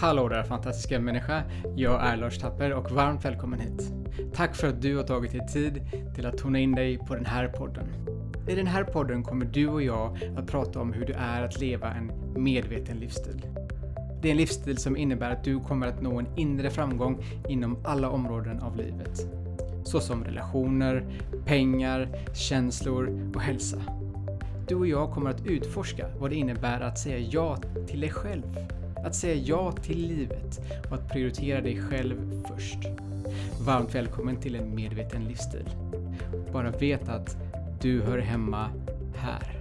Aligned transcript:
Hallå 0.00 0.28
där 0.28 0.42
fantastiska 0.42 1.00
människa! 1.00 1.42
Jag 1.76 2.06
är 2.06 2.16
Lars 2.16 2.38
Tapper 2.38 2.72
och 2.72 2.90
varmt 2.90 3.24
välkommen 3.24 3.60
hit. 3.60 3.92
Tack 4.34 4.54
för 4.54 4.68
att 4.68 4.82
du 4.82 4.96
har 4.96 5.04
tagit 5.04 5.32
dig 5.32 5.46
tid 5.46 5.80
till 6.14 6.26
att 6.26 6.38
tona 6.38 6.58
in 6.58 6.74
dig 6.74 6.98
på 6.98 7.14
den 7.14 7.26
här 7.26 7.48
podden. 7.48 7.86
I 8.48 8.54
den 8.54 8.66
här 8.66 8.84
podden 8.84 9.22
kommer 9.22 9.44
du 9.44 9.68
och 9.68 9.82
jag 9.82 10.18
att 10.36 10.46
prata 10.46 10.80
om 10.80 10.92
hur 10.92 11.06
det 11.06 11.14
är 11.14 11.42
att 11.42 11.60
leva 11.60 11.92
en 11.92 12.12
medveten 12.42 12.96
livsstil. 12.96 13.46
Det 14.22 14.28
är 14.28 14.30
en 14.30 14.36
livsstil 14.36 14.78
som 14.78 14.96
innebär 14.96 15.30
att 15.30 15.44
du 15.44 15.60
kommer 15.60 15.86
att 15.86 16.02
nå 16.02 16.18
en 16.18 16.26
inre 16.36 16.70
framgång 16.70 17.24
inom 17.48 17.78
alla 17.84 18.10
områden 18.10 18.60
av 18.60 18.76
livet. 18.76 19.26
Såsom 19.84 20.24
relationer, 20.24 21.04
pengar, 21.44 22.08
känslor 22.34 23.32
och 23.34 23.40
hälsa. 23.40 23.78
Du 24.68 24.74
och 24.74 24.86
jag 24.86 25.10
kommer 25.10 25.30
att 25.30 25.46
utforska 25.46 26.06
vad 26.18 26.30
det 26.30 26.36
innebär 26.36 26.80
att 26.80 26.98
säga 26.98 27.18
ja 27.18 27.56
till 27.86 28.00
dig 28.00 28.10
själv. 28.10 28.58
Att 29.04 29.14
säga 29.14 29.34
ja 29.34 29.72
till 29.72 30.08
livet 30.08 30.60
och 30.90 30.94
att 30.94 31.08
prioritera 31.08 31.60
dig 31.60 31.82
själv 31.82 32.42
först. 32.48 32.78
Varmt 33.66 33.94
välkommen 33.94 34.40
till 34.40 34.54
en 34.54 34.74
medveten 34.74 35.24
livsstil. 35.24 35.68
Bara 36.52 36.70
vet 36.70 37.08
att 37.08 37.36
du 37.80 38.02
hör 38.02 38.18
hemma 38.18 38.70
här. 39.16 39.60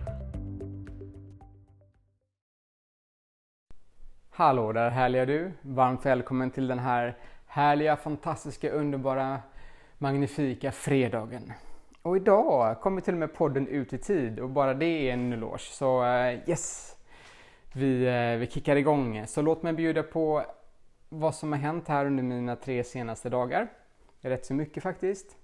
Hallå 4.29 4.71
där 4.71 4.89
härliga 4.89 5.25
du! 5.25 5.51
Varmt 5.61 6.05
välkommen 6.05 6.51
till 6.51 6.67
den 6.67 6.79
här 6.79 7.17
härliga, 7.45 7.95
fantastiska, 7.95 8.69
underbara, 8.69 9.39
magnifika 9.97 10.71
fredagen. 10.71 11.53
Och 12.01 12.17
idag 12.17 12.81
kommer 12.81 13.01
till 13.01 13.13
och 13.13 13.19
med 13.19 13.33
podden 13.33 13.67
ut 13.67 13.93
i 13.93 13.97
tid 13.97 14.39
och 14.39 14.49
bara 14.49 14.73
det 14.73 14.85
är 14.85 15.13
en 15.13 15.33
eloge. 15.33 15.59
Så 15.59 16.05
eh, 16.05 16.49
yes! 16.49 16.92
Vi, 17.75 18.05
eh, 18.05 18.37
vi 18.37 18.47
kickar 18.47 18.75
igång. 18.75 19.27
Så 19.27 19.41
låt 19.41 19.63
mig 19.63 19.73
bjuda 19.73 20.03
på 20.03 20.45
vad 21.09 21.35
som 21.35 21.51
har 21.51 21.59
hänt 21.59 21.87
här 21.87 22.05
under 22.05 22.23
mina 22.23 22.55
tre 22.55 22.83
senaste 22.83 23.29
dagar. 23.29 23.67
Rätt 24.21 24.45
så 24.45 24.53
mycket 24.53 24.83
faktiskt. 24.83 25.37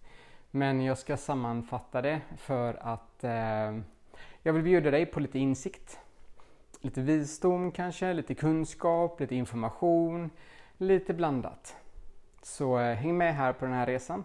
Men 0.51 0.81
jag 0.81 0.97
ska 0.97 1.17
sammanfatta 1.17 2.01
det 2.01 2.21
för 2.37 2.73
att 2.81 3.23
eh, 3.23 3.79
jag 4.41 4.53
vill 4.53 4.63
bjuda 4.63 4.91
dig 4.91 5.05
på 5.05 5.19
lite 5.19 5.39
insikt. 5.39 5.99
Lite 6.81 7.01
visdom 7.01 7.71
kanske, 7.71 8.13
lite 8.13 8.35
kunskap, 8.35 9.19
lite 9.19 9.35
information, 9.35 10.29
lite 10.77 11.13
blandat. 11.13 11.75
Så 12.41 12.79
eh, 12.79 12.95
häng 12.95 13.17
med 13.17 13.35
här 13.35 13.53
på 13.53 13.65
den 13.65 13.73
här 13.73 13.85
resan 13.85 14.23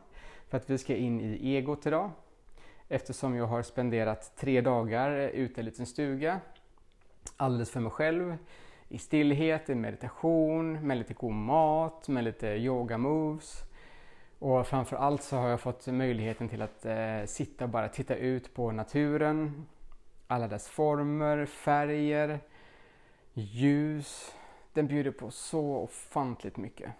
för 0.49 0.57
att 0.57 0.71
vi 0.71 0.79
ska 0.79 0.97
in 0.97 1.21
i 1.21 1.57
egot 1.57 1.87
idag 1.87 2.11
eftersom 2.89 3.35
jag 3.35 3.47
har 3.47 3.63
spenderat 3.63 4.37
tre 4.37 4.61
dagar 4.61 5.11
ute 5.11 5.55
i 5.55 5.61
en 5.61 5.65
liten 5.65 5.87
stuga 5.87 6.41
alldeles 7.37 7.71
för 7.71 7.81
mig 7.81 7.93
själv 7.93 8.37
i 8.89 8.99
stillhet, 8.99 9.71
i 9.71 9.75
meditation, 9.75 10.87
med 10.87 10.99
lite 10.99 11.15
god 11.15 11.33
mat, 11.33 12.09
med 12.09 12.25
lite 12.25 12.47
yoga 12.47 12.99
moves. 12.99 13.63
Och 14.39 14.67
framförallt 14.67 15.23
så 15.23 15.37
har 15.37 15.49
jag 15.49 15.61
fått 15.61 15.87
möjligheten 15.87 16.49
till 16.49 16.63
att 16.63 16.87
eh, 16.87 17.25
sitta 17.27 17.65
och 17.65 17.71
bara 17.71 17.89
titta 17.89 18.17
ut 18.17 18.55
på 18.55 18.73
naturen, 18.73 19.67
alla 20.27 20.49
dess 20.49 20.69
former, 20.69 21.47
färger, 21.47 22.41
ljus. 23.33 24.35
Den 24.73 24.87
bjuder 24.87 25.11
på 25.11 25.31
så 25.31 25.77
ofantligt 25.77 26.57
mycket. 26.57 26.91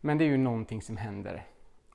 Men 0.00 0.18
det 0.18 0.24
är 0.24 0.28
ju 0.28 0.36
någonting 0.36 0.82
som 0.82 0.96
händer 0.96 1.46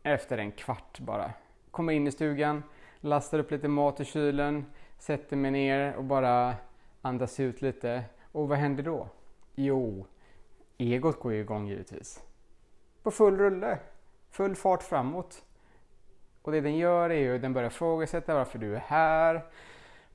efter 0.03 0.37
en 0.37 0.51
kvart 0.51 0.99
bara. 0.99 1.31
Kommer 1.71 1.93
in 1.93 2.07
i 2.07 2.11
stugan, 2.11 2.63
lastar 2.99 3.39
upp 3.39 3.51
lite 3.51 3.67
mat 3.67 3.99
i 3.99 4.05
kylen, 4.05 4.65
sätter 4.97 5.35
mig 5.35 5.51
ner 5.51 5.95
och 5.95 6.03
bara 6.03 6.55
andas 7.03 7.39
ut 7.39 7.61
lite. 7.61 8.03
Och 8.31 8.47
vad 8.47 8.57
händer 8.57 8.83
då? 8.83 9.07
Jo, 9.55 10.05
egot 10.77 11.19
går 11.19 11.33
ju 11.33 11.39
igång 11.39 11.67
givetvis. 11.67 12.21
På 13.03 13.11
full 13.11 13.37
rulle, 13.37 13.79
full 14.29 14.55
fart 14.55 14.83
framåt. 14.83 15.43
Och 16.41 16.51
det 16.51 16.61
den 16.61 16.77
gör 16.77 17.09
är 17.09 17.19
ju 17.19 17.35
att 17.35 17.41
den 17.41 17.53
börjar 17.53 17.69
ifrågasätta 17.69 18.35
varför 18.35 18.59
du 18.59 18.75
är 18.75 18.79
här. 18.79 19.45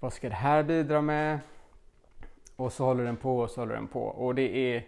Vad 0.01 0.13
ska 0.13 0.29
det 0.29 0.35
här 0.35 0.63
bidra 0.63 1.01
med? 1.01 1.41
Och 2.57 2.73
så 2.73 2.85
håller 2.85 3.05
den 3.05 3.17
på 3.17 3.39
och 3.39 3.51
så 3.51 3.61
håller 3.61 3.75
den 3.75 3.89
på. 3.89 4.03
Och 4.03 4.35
det 4.35 4.57
är, 4.57 4.87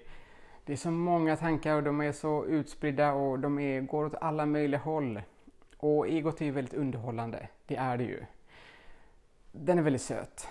det 0.64 0.72
är 0.72 0.76
så 0.76 0.90
många 0.90 1.36
tankar 1.36 1.74
och 1.74 1.82
de 1.82 2.00
är 2.00 2.12
så 2.12 2.44
utspridda 2.44 3.12
och 3.12 3.38
de 3.38 3.58
är, 3.58 3.80
går 3.80 4.04
åt 4.04 4.14
alla 4.14 4.46
möjliga 4.46 4.80
håll. 4.80 5.22
Och 5.76 6.08
egot 6.08 6.40
är 6.40 6.44
ju 6.44 6.50
väldigt 6.50 6.74
underhållande. 6.74 7.48
Det 7.66 7.76
är 7.76 7.96
det 7.96 8.04
ju. 8.04 8.24
Den 9.52 9.78
är 9.78 9.82
väldigt 9.82 10.02
söt. 10.02 10.48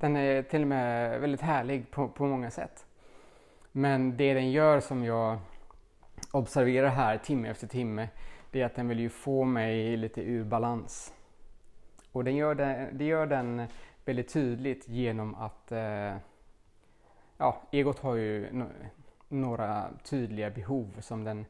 Den 0.00 0.16
är 0.16 0.42
till 0.42 0.62
och 0.62 0.68
med 0.68 1.20
väldigt 1.20 1.40
härlig 1.40 1.90
på, 1.90 2.08
på 2.08 2.26
många 2.26 2.50
sätt. 2.50 2.86
Men 3.72 4.16
det 4.16 4.34
den 4.34 4.50
gör 4.50 4.80
som 4.80 5.04
jag 5.04 5.38
observerar 6.32 6.88
här 6.88 7.18
timme 7.18 7.48
efter 7.48 7.66
timme, 7.66 8.08
det 8.50 8.60
är 8.60 8.66
att 8.66 8.74
den 8.74 8.88
vill 8.88 9.00
ju 9.00 9.08
få 9.08 9.44
mig 9.44 9.96
lite 9.96 10.22
ur 10.22 10.44
balans. 10.44 11.14
Och 12.12 12.24
den 12.24 12.36
gör 12.36 12.54
den, 12.54 12.98
det 12.98 13.04
gör 13.04 13.26
den 13.26 13.66
väldigt 14.04 14.32
tydligt 14.32 14.88
genom 14.88 15.34
att 15.34 15.72
eh, 15.72 16.14
ja, 17.36 17.62
egot 17.70 17.98
har 17.98 18.14
ju 18.14 18.52
no 18.52 18.66
några 19.28 19.90
tydliga 20.04 20.50
behov 20.50 21.00
som 21.00 21.24
den 21.24 21.46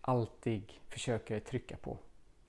alltid 0.00 0.72
försöker 0.88 1.40
trycka 1.40 1.76
på. 1.76 1.98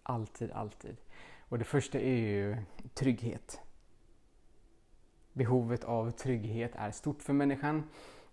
Alltid, 0.03 0.51
alltid. 0.51 0.97
Och 1.39 1.59
det 1.59 1.65
första 1.65 1.99
är 1.99 2.17
ju 2.17 2.57
trygghet. 2.93 3.61
Behovet 5.39 5.83
av 5.83 6.11
trygghet 6.11 6.71
är 6.75 6.91
stort 6.91 7.21
för 7.21 7.33
människan 7.33 7.83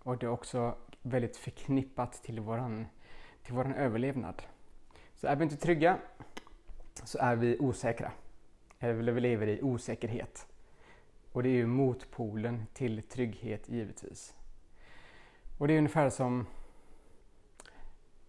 och 0.03 0.17
det 0.17 0.25
är 0.25 0.29
också 0.29 0.75
väldigt 1.01 1.37
förknippat 1.37 2.13
till 2.23 2.39
våran, 2.39 2.85
till 3.43 3.53
våran 3.53 3.73
överlevnad. 3.73 4.41
Så 5.15 5.27
är 5.27 5.35
vi 5.35 5.43
inte 5.43 5.57
trygga 5.57 5.97
så 7.03 7.17
är 7.17 7.35
vi 7.35 7.57
osäkra. 7.59 8.11
Eller 8.79 9.11
vi 9.11 9.21
lever 9.21 9.47
i 9.47 9.61
osäkerhet. 9.61 10.47
Och 11.31 11.43
det 11.43 11.49
är 11.49 11.53
ju 11.53 11.65
motpolen 11.65 12.65
till 12.73 13.01
trygghet 13.01 13.69
givetvis. 13.69 14.35
Och 15.57 15.67
det 15.67 15.73
är 15.73 15.77
ungefär 15.77 16.09
som 16.09 16.45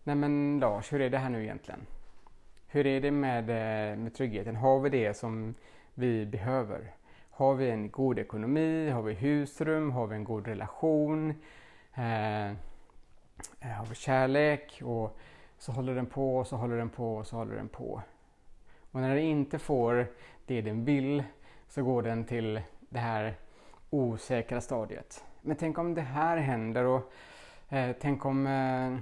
Nej 0.05 0.17
men 0.17 0.59
Lars, 0.61 0.93
hur 0.93 1.01
är 1.01 1.11
det 1.11 1.19
här 1.19 1.31
nu 1.31 1.43
egentligen? 1.43 1.87
Hur 2.67 2.87
är 2.87 3.01
det 3.01 3.11
med, 3.11 3.51
eh, 3.51 3.99
med 3.99 4.15
tryggheten? 4.15 4.57
Har 4.57 4.81
vi 4.81 4.91
det 4.91 5.15
som 5.15 5.55
vi 5.95 6.27
behöver? 6.27 6.98
Har 7.39 7.55
vi 7.55 7.71
en 7.71 7.91
god 7.91 8.19
ekonomi? 8.19 8.91
Har 8.91 9.03
vi 9.03 9.15
husrum? 9.15 9.91
Har 9.91 10.07
vi 10.07 10.17
en 10.17 10.25
god 10.25 10.47
relation? 10.47 11.35
Eh, 11.95 12.47
eh 12.51 12.57
har 13.77 13.87
vi 13.87 13.95
kärlek? 13.95 14.81
Och 14.85 15.19
så 15.59 15.73
håller 15.73 15.95
den 15.95 16.07
på 16.07 16.37
och 16.37 16.47
så 16.47 16.57
håller 16.57 16.77
den 16.77 16.89
på 16.89 17.17
och 17.17 17.27
så 17.27 17.37
håller 17.37 17.57
den 17.57 17.69
på. 17.69 18.03
Och 18.91 19.01
när 19.01 19.09
den 19.15 19.25
inte 19.25 19.59
får 19.59 20.07
det 20.47 20.61
den 20.63 20.85
vill 20.85 21.23
så 21.69 21.83
går 21.83 22.03
den 22.03 22.25
till 22.25 22.61
det 22.89 22.99
här 22.99 23.35
osäkra 23.91 24.61
stadiet. 24.61 25.25
Men 25.43 25.57
tänk 25.57 25.79
om 25.79 25.95
det 25.95 26.03
här 26.03 26.37
händer 26.37 26.85
och 26.85 27.13
eh, 27.69 27.97
tänk 28.01 28.25
om 28.25 28.47
eh, 28.47 28.99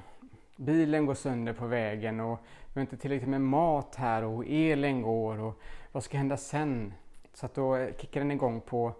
bilen 0.57 1.07
går 1.07 1.15
sönder 1.15 1.53
på 1.53 1.67
vägen 1.67 2.21
och 2.21 2.39
vi 2.67 2.73
har 2.75 2.81
inte 2.81 2.97
tillräckligt 2.97 3.31
med 3.31 3.41
mat 3.41 3.95
här 3.95 4.25
och 4.25 4.45
elen 4.47 5.03
går 5.03 5.41
och 5.41 5.61
vad 5.93 6.05
ska 6.05 6.17
hända 6.17 6.37
sen? 6.37 6.93
Så 7.37 7.47
att 7.47 7.55
då 7.55 7.91
kickar 7.99 8.21
den 8.21 8.31
igång 8.31 8.61
på 8.61 8.93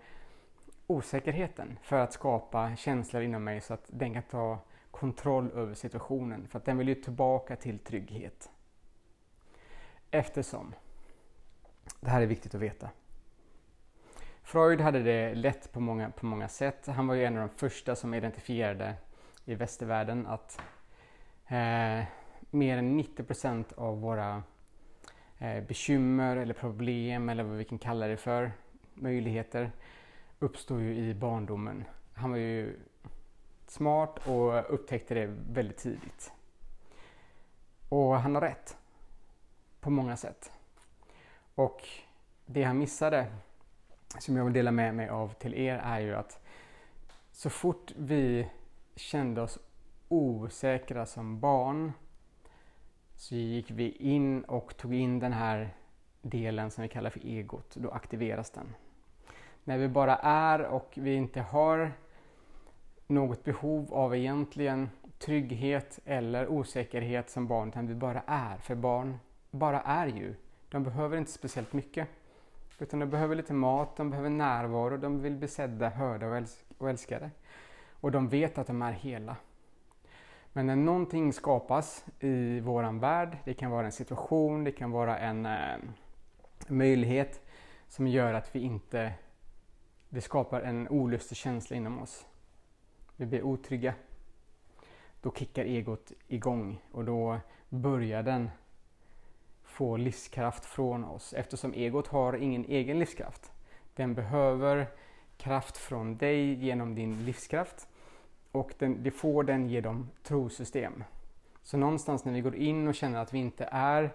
osäkerheten 0.87 1.79
för 1.83 1.97
att 1.97 2.13
skapa 2.13 2.77
känslor 2.77 3.23
inom 3.23 3.45
mig 3.45 3.61
så 3.61 3.75
att 3.75 3.85
den 3.87 4.15
kan 4.15 4.23
ta 4.23 4.59
kontroll 4.91 5.51
över 5.55 5.75
situationen. 5.75 6.49
För 6.49 6.59
att 6.59 6.65
den 6.65 6.79
vill 6.79 6.89
ju 6.89 6.95
tillbaka 6.95 7.57
till 7.57 7.79
trygghet. 7.79 8.51
Eftersom, 10.11 10.75
det 12.01 12.11
här 12.11 12.23
är 12.23 12.27
viktigt 12.27 12.55
att 12.55 12.61
veta. 12.61 12.91
Freud 14.43 14.81
hade 14.81 15.03
det 15.03 15.35
lätt 15.35 15.73
på 15.73 15.81
många, 15.81 16.11
på 16.11 16.27
många 16.27 16.49
sätt. 16.49 16.87
Han 16.87 17.07
var 17.07 17.15
ju 17.15 17.25
en 17.25 17.39
av 17.39 17.49
de 17.49 17.55
första 17.55 17.97
som 17.97 18.15
identifierade 18.15 18.95
i 19.45 19.55
västvärlden 19.55 20.27
att 20.27 20.61
eh, 21.47 22.05
mer 22.51 22.79
än 22.79 23.01
90% 23.01 23.75
av 23.77 24.01
våra 24.01 24.43
Eh, 25.39 25.65
bekymmer 25.65 26.37
eller 26.37 26.55
problem 26.55 27.29
eller 27.29 27.43
vad 27.45 27.57
vi 27.57 27.65
kan 27.65 27.79
kalla 27.79 28.07
det 28.07 28.17
för, 28.17 28.53
möjligheter, 28.95 29.71
uppstår 30.39 30.81
ju 30.81 30.95
i 30.95 31.15
barndomen. 31.15 31.85
Han 32.15 32.31
var 32.31 32.39
ju 32.39 32.77
smart 33.67 34.29
och 34.29 34.75
upptäckte 34.75 35.15
det 35.15 35.27
väldigt 35.51 35.77
tidigt. 35.77 36.33
Och 37.89 38.21
han 38.21 38.35
har 38.35 38.43
rätt. 38.43 38.77
På 39.81 39.91
många 39.91 40.17
sätt. 40.17 40.53
Och 41.55 41.89
det 42.47 42.63
han 42.63 42.79
missade, 42.79 43.27
som 44.19 44.37
jag 44.37 44.45
vill 44.45 44.53
dela 44.53 44.71
med 44.71 44.95
mig 44.95 45.09
av 45.09 45.33
till 45.33 45.55
er, 45.55 45.77
är 45.85 46.01
ju 46.01 46.15
att 46.15 46.41
så 47.33 47.51
fort 47.51 47.93
vi 47.97 48.49
kände 48.97 49.43
oss 49.43 49.59
osäkra 50.09 51.07
som 51.07 51.41
barn 51.41 51.93
så 53.17 53.35
gick 53.35 53.71
vi 53.71 53.91
in 53.91 54.45
och 54.45 54.77
tog 54.77 54.95
in 54.95 55.19
den 55.19 55.33
här 55.33 55.75
delen 56.23 56.71
som 56.71 56.83
vi 56.83 56.89
kallar 56.89 57.11
för 57.11 57.27
egot. 57.27 57.75
Då 57.75 57.91
aktiveras 57.91 58.51
den. 58.51 58.75
När 59.65 59.79
vi 59.79 59.89
bara 59.89 60.17
är 60.23 60.61
och 60.63 60.93
vi 60.95 61.15
inte 61.15 61.41
har 61.41 61.93
något 63.07 63.45
behov 63.45 63.95
av 63.95 64.17
egentligen 64.17 64.91
trygghet 65.19 65.99
eller 66.05 66.49
osäkerhet 66.49 67.31
som 67.31 67.47
barn, 67.47 67.69
utan 67.69 67.87
vi 67.87 67.95
bara 67.95 68.23
är. 68.27 68.57
För 68.57 68.75
barn 68.75 69.19
bara 69.51 69.81
är 69.81 70.07
ju. 70.07 70.35
De 70.69 70.85
behöver 70.85 71.17
inte 71.17 71.33
speciellt 71.33 71.73
mycket. 71.73 72.09
Utan 72.79 73.01
de 73.01 73.07
behöver 73.07 73.37
lite 73.37 73.53
mat, 73.53 73.97
de 73.97 74.11
behöver 74.11 74.31
närvaro, 74.31 74.97
de 74.97 75.23
vill 75.23 75.35
bli 75.35 75.49
sedda, 75.49 75.89
hörda 75.89 76.45
och, 76.79 76.91
älskade. 76.91 77.31
Och 78.01 78.11
de 78.11 78.29
vet 78.29 78.59
att 78.59 78.67
de 78.67 78.83
är 78.83 78.93
hela. 78.93 79.37
Men 80.57 80.67
när 80.67 80.77
någonting 80.77 81.33
skapas 81.33 82.05
i 82.21 82.61
våran 82.61 83.01
värld, 83.01 83.39
det 83.45 83.55
kan 83.55 83.71
vara 83.71 83.87
en 83.87 83.93
situation, 83.93 84.65
det 84.65 84.73
kan 84.73 84.91
vara 84.91 85.19
en 85.19 85.47
eh, 85.47 85.77
möjlighet 86.69 87.47
som 87.89 88.07
gör 88.07 88.35
att 88.35 88.57
vi 88.57 88.61
inte... 88.61 89.13
Det 90.09 90.21
skapar 90.21 90.61
en 90.61 90.89
olustig 90.89 91.37
känsla 91.37 91.77
inom 91.77 92.03
oss. 92.03 92.27
Vi 93.17 93.27
blir 93.27 93.43
otrygga. 93.43 93.95
Då 95.21 95.33
kickar 95.33 95.65
egot 95.65 96.13
igång 96.29 96.83
och 96.93 97.05
då 97.05 97.41
börjar 97.69 98.23
den 98.23 98.51
få 99.63 99.97
livskraft 99.97 100.65
från 100.65 101.05
oss 101.05 101.33
eftersom 101.33 101.75
egot 101.75 102.07
har 102.07 102.33
ingen 102.33 102.65
egen 102.65 102.99
livskraft. 102.99 103.53
Den 103.95 104.15
behöver 104.15 104.87
kraft 105.37 105.77
från 105.77 106.17
dig 106.17 106.55
genom 106.55 106.95
din 106.95 107.25
livskraft 107.25 107.89
och 108.57 108.75
den, 108.79 109.03
det 109.03 109.11
får 109.11 109.45
den 109.45 109.69
genom 109.69 110.11
trosystem. 110.23 111.05
Så 111.63 111.77
någonstans 111.77 112.25
när 112.25 112.33
vi 112.33 112.41
går 112.41 112.57
in 112.57 112.89
och 112.89 112.95
känner 112.95 113.19
att 113.19 113.35
vi 113.35 113.39
inte 113.39 113.69
är 113.73 114.15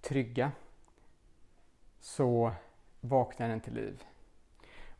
trygga 0.00 0.52
så 2.00 2.52
vaknar 3.00 3.48
den 3.48 3.60
till 3.60 3.74
liv. 3.74 4.02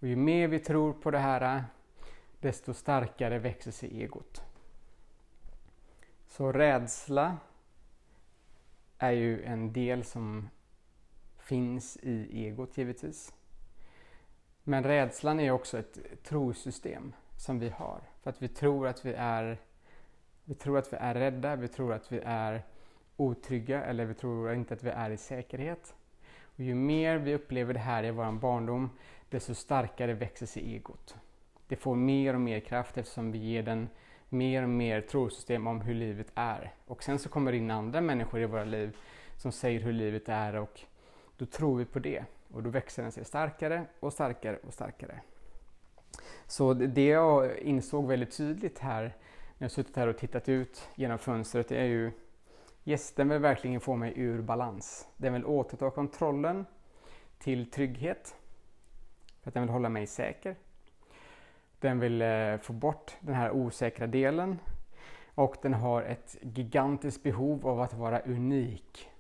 Och 0.01 0.09
ju 0.09 0.17
mer 0.17 0.49
vi 0.49 0.59
tror 0.59 0.93
på 0.93 1.11
det 1.11 1.19
här 1.19 1.65
desto 2.41 2.75
starkare 2.75 3.39
växer 3.39 3.71
sig 3.71 4.03
egot. 4.03 4.43
Så 6.27 6.53
rädsla 6.53 7.37
är 8.99 9.11
ju 9.11 9.43
en 9.45 9.73
del 9.73 10.05
som 10.05 10.49
finns 11.39 11.97
i 11.97 12.47
egot 12.47 12.79
givetvis. 12.79 13.35
Men 14.65 14.85
rädslan 14.85 15.41
är 15.41 15.51
också 15.51 15.79
ett 15.79 15.99
trosystem 16.25 17.13
som 17.37 17.59
vi 17.59 17.69
har. 17.69 18.01
För 18.29 18.33
att 18.33 18.43
vi 18.43 18.49
tror 18.49 18.89
att 18.89 19.05
vi 19.05 19.15
är, 19.17 19.59
vi 20.45 20.55
tror 20.55 20.79
att 20.79 20.93
vi 20.93 20.97
är 20.97 21.15
rädda, 21.15 21.57
vi 21.57 21.69
tror 21.69 21.93
att 21.93 22.13
vi 22.13 22.21
är 22.25 22.63
otrygga 23.17 23.85
eller 23.85 24.05
vi 24.05 24.15
tror 24.15 24.53
inte 24.53 24.75
att 24.75 24.83
vi 24.83 24.91
är 24.91 25.11
i 25.11 25.17
säkerhet. 25.17 25.95
Och 26.43 26.61
ju 26.61 26.75
mer 26.75 27.17
vi 27.17 27.35
upplever 27.35 27.75
det 27.75 27.81
här 27.81 28.05
i 28.05 28.11
vår 28.11 28.33
barndom, 28.33 28.91
desto 29.31 29.55
starkare 29.55 30.15
växer 30.15 30.47
sig 30.47 30.75
egot. 30.75 31.17
Det 31.69 31.77
får 31.77 31.95
mer 31.97 32.35
och 32.35 32.41
mer 32.41 32.61
kraft 32.61 32.99
eftersom 32.99 33.33
vi 33.33 33.39
ger 33.39 33.63
den 33.63 33.89
mer 34.29 34.63
och 34.63 34.69
mer 34.69 35.01
trosystem 35.01 35.67
om 35.67 35.81
hur 35.81 35.95
livet 35.95 36.33
är. 36.35 36.75
Och 36.87 37.03
sen 37.03 37.19
så 37.19 37.29
kommer 37.29 37.53
det 37.53 37.59
in 37.59 37.71
andra 37.71 38.01
människor 38.01 38.41
i 38.41 38.47
våra 38.47 38.65
liv 38.65 38.97
som 39.37 39.53
säger 39.53 39.81
hur 39.81 39.93
livet 39.93 40.29
är 40.29 40.57
och 40.57 40.81
då 41.37 41.47
tror 41.47 41.79
vi 41.79 41.85
på 41.85 41.99
det. 41.99 42.25
Och 42.53 42.63
då 42.63 42.71
växer 42.71 43.03
den 43.03 43.13
sig 43.13 43.25
starkare 43.25 43.85
och 44.01 44.13
starkare 44.13 44.57
och 44.57 44.75
starkare. 44.75 45.21
Så 46.47 46.75
det 46.75 47.07
jag 47.07 47.59
insåg 47.59 48.07
väldigt 48.07 48.37
tydligt 48.37 48.79
här 48.79 49.03
när 49.59 49.65
jag 49.65 49.71
suttit 49.71 49.97
här 49.97 50.07
och 50.07 50.19
tittat 50.19 50.49
ut 50.49 50.89
genom 50.95 51.19
fönstret 51.19 51.73
är 51.73 51.85
ju 51.85 52.13
Yes, 52.85 53.13
den 53.13 53.29
vill 53.29 53.39
verkligen 53.39 53.81
få 53.81 53.97
mig 53.97 54.13
ur 54.17 54.43
balans. 54.43 55.09
Den 55.17 55.33
vill 55.33 55.45
återta 55.45 55.91
kontrollen 55.91 56.67
till 57.39 57.71
trygghet. 57.71 58.37
För 59.43 59.51
att 59.51 59.55
den 59.55 59.63
vill 59.63 59.71
hålla 59.71 59.89
mig 59.89 60.07
säker. 60.07 60.57
Den 61.81 62.01
vill 62.01 62.23
eh, 62.23 62.57
få 62.57 62.73
bort 62.73 63.17
den 63.21 63.35
här 63.35 63.51
osäkra 63.51 64.07
delen. 64.07 64.59
Och 65.35 65.57
den 65.63 65.75
har 65.75 66.03
ett 66.03 66.37
gigantiskt 66.41 67.23
behov 67.23 67.67
av 67.67 67.81
att 67.81 67.95
vara 67.95 68.21
unik. 68.21 69.11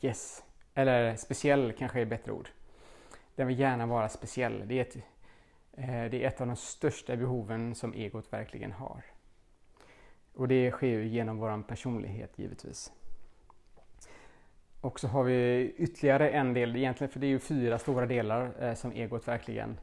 Yes. 0.00 0.44
Eller 0.74 1.16
speciell 1.16 1.72
kanske 1.78 1.98
är 1.98 2.02
ett 2.02 2.08
bättre 2.08 2.32
ord. 2.32 2.48
Den 3.34 3.46
vill 3.46 3.58
gärna 3.58 3.86
vara 3.86 4.08
speciell. 4.08 4.68
Det 4.68 4.74
är 4.74 4.82
ett, 4.82 4.96
Eh, 5.76 6.10
det 6.10 6.24
är 6.24 6.28
ett 6.28 6.40
av 6.40 6.46
de 6.46 6.56
största 6.56 7.16
behoven 7.16 7.74
som 7.74 7.94
egot 7.94 8.32
verkligen 8.32 8.72
har. 8.72 9.02
Och 10.34 10.48
det 10.48 10.70
sker 10.70 10.88
ju 10.88 11.06
genom 11.06 11.38
vår 11.38 11.62
personlighet 11.62 12.38
givetvis. 12.38 12.92
Och 14.80 15.00
så 15.00 15.08
har 15.08 15.24
vi 15.24 15.74
ytterligare 15.78 16.30
en 16.30 16.54
del, 16.54 16.76
egentligen 16.76 17.10
för 17.10 17.20
det 17.20 17.26
är 17.26 17.28
ju 17.28 17.38
fyra 17.38 17.78
stora 17.78 18.06
delar 18.06 18.52
eh, 18.60 18.74
som 18.74 18.92
egot 18.92 19.28
verkligen 19.28 19.78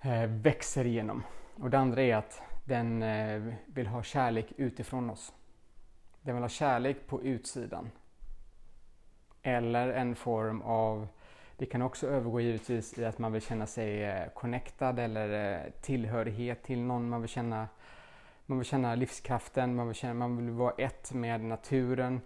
eh, 0.00 0.26
växer 0.26 0.84
igenom. 0.84 1.22
Och 1.54 1.70
det 1.70 1.78
andra 1.78 2.02
är 2.02 2.16
att 2.16 2.42
den 2.64 3.04
vill 3.66 3.86
ha 3.86 4.02
kärlek 4.02 4.52
utifrån 4.56 5.10
oss. 5.10 5.32
Den 6.22 6.34
vill 6.34 6.44
ha 6.44 6.48
kärlek 6.48 7.06
på 7.06 7.22
utsidan. 7.22 7.90
Eller 9.42 9.88
en 9.88 10.14
form 10.14 10.62
av, 10.62 11.08
det 11.56 11.66
kan 11.66 11.82
också 11.82 12.06
övergå 12.06 12.40
givetvis 12.40 12.98
i 12.98 13.04
att 13.04 13.18
man 13.18 13.32
vill 13.32 13.42
känna 13.42 13.66
sig 13.66 14.04
eh, 14.04 14.28
connectad 14.34 14.98
eller 14.98 15.54
eh, 15.54 15.70
tillhörighet 15.80 16.62
till 16.62 16.82
någon. 16.82 17.08
Man 17.08 17.20
vill 17.20 17.30
känna 17.30 17.68
man 18.46 18.58
vill 18.58 18.66
känna 18.66 18.94
livskraften, 18.94 19.76
man 19.76 19.86
vill, 19.86 19.96
känna, 19.96 20.14
man 20.14 20.36
vill 20.36 20.50
vara 20.50 20.74
ett 20.78 21.12
med 21.12 21.40
naturen, 21.40 22.20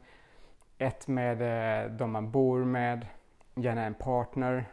ett 0.78 1.08
med 1.08 1.42
eh, 1.42 1.90
de 1.90 2.10
man 2.10 2.30
bor 2.30 2.64
med, 2.64 3.06
gärna 3.54 3.84
en 3.84 3.94
partner. 3.94 4.68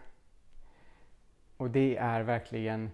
Och 1.57 1.69
det 1.69 1.97
är 1.97 2.21
verkligen 2.21 2.91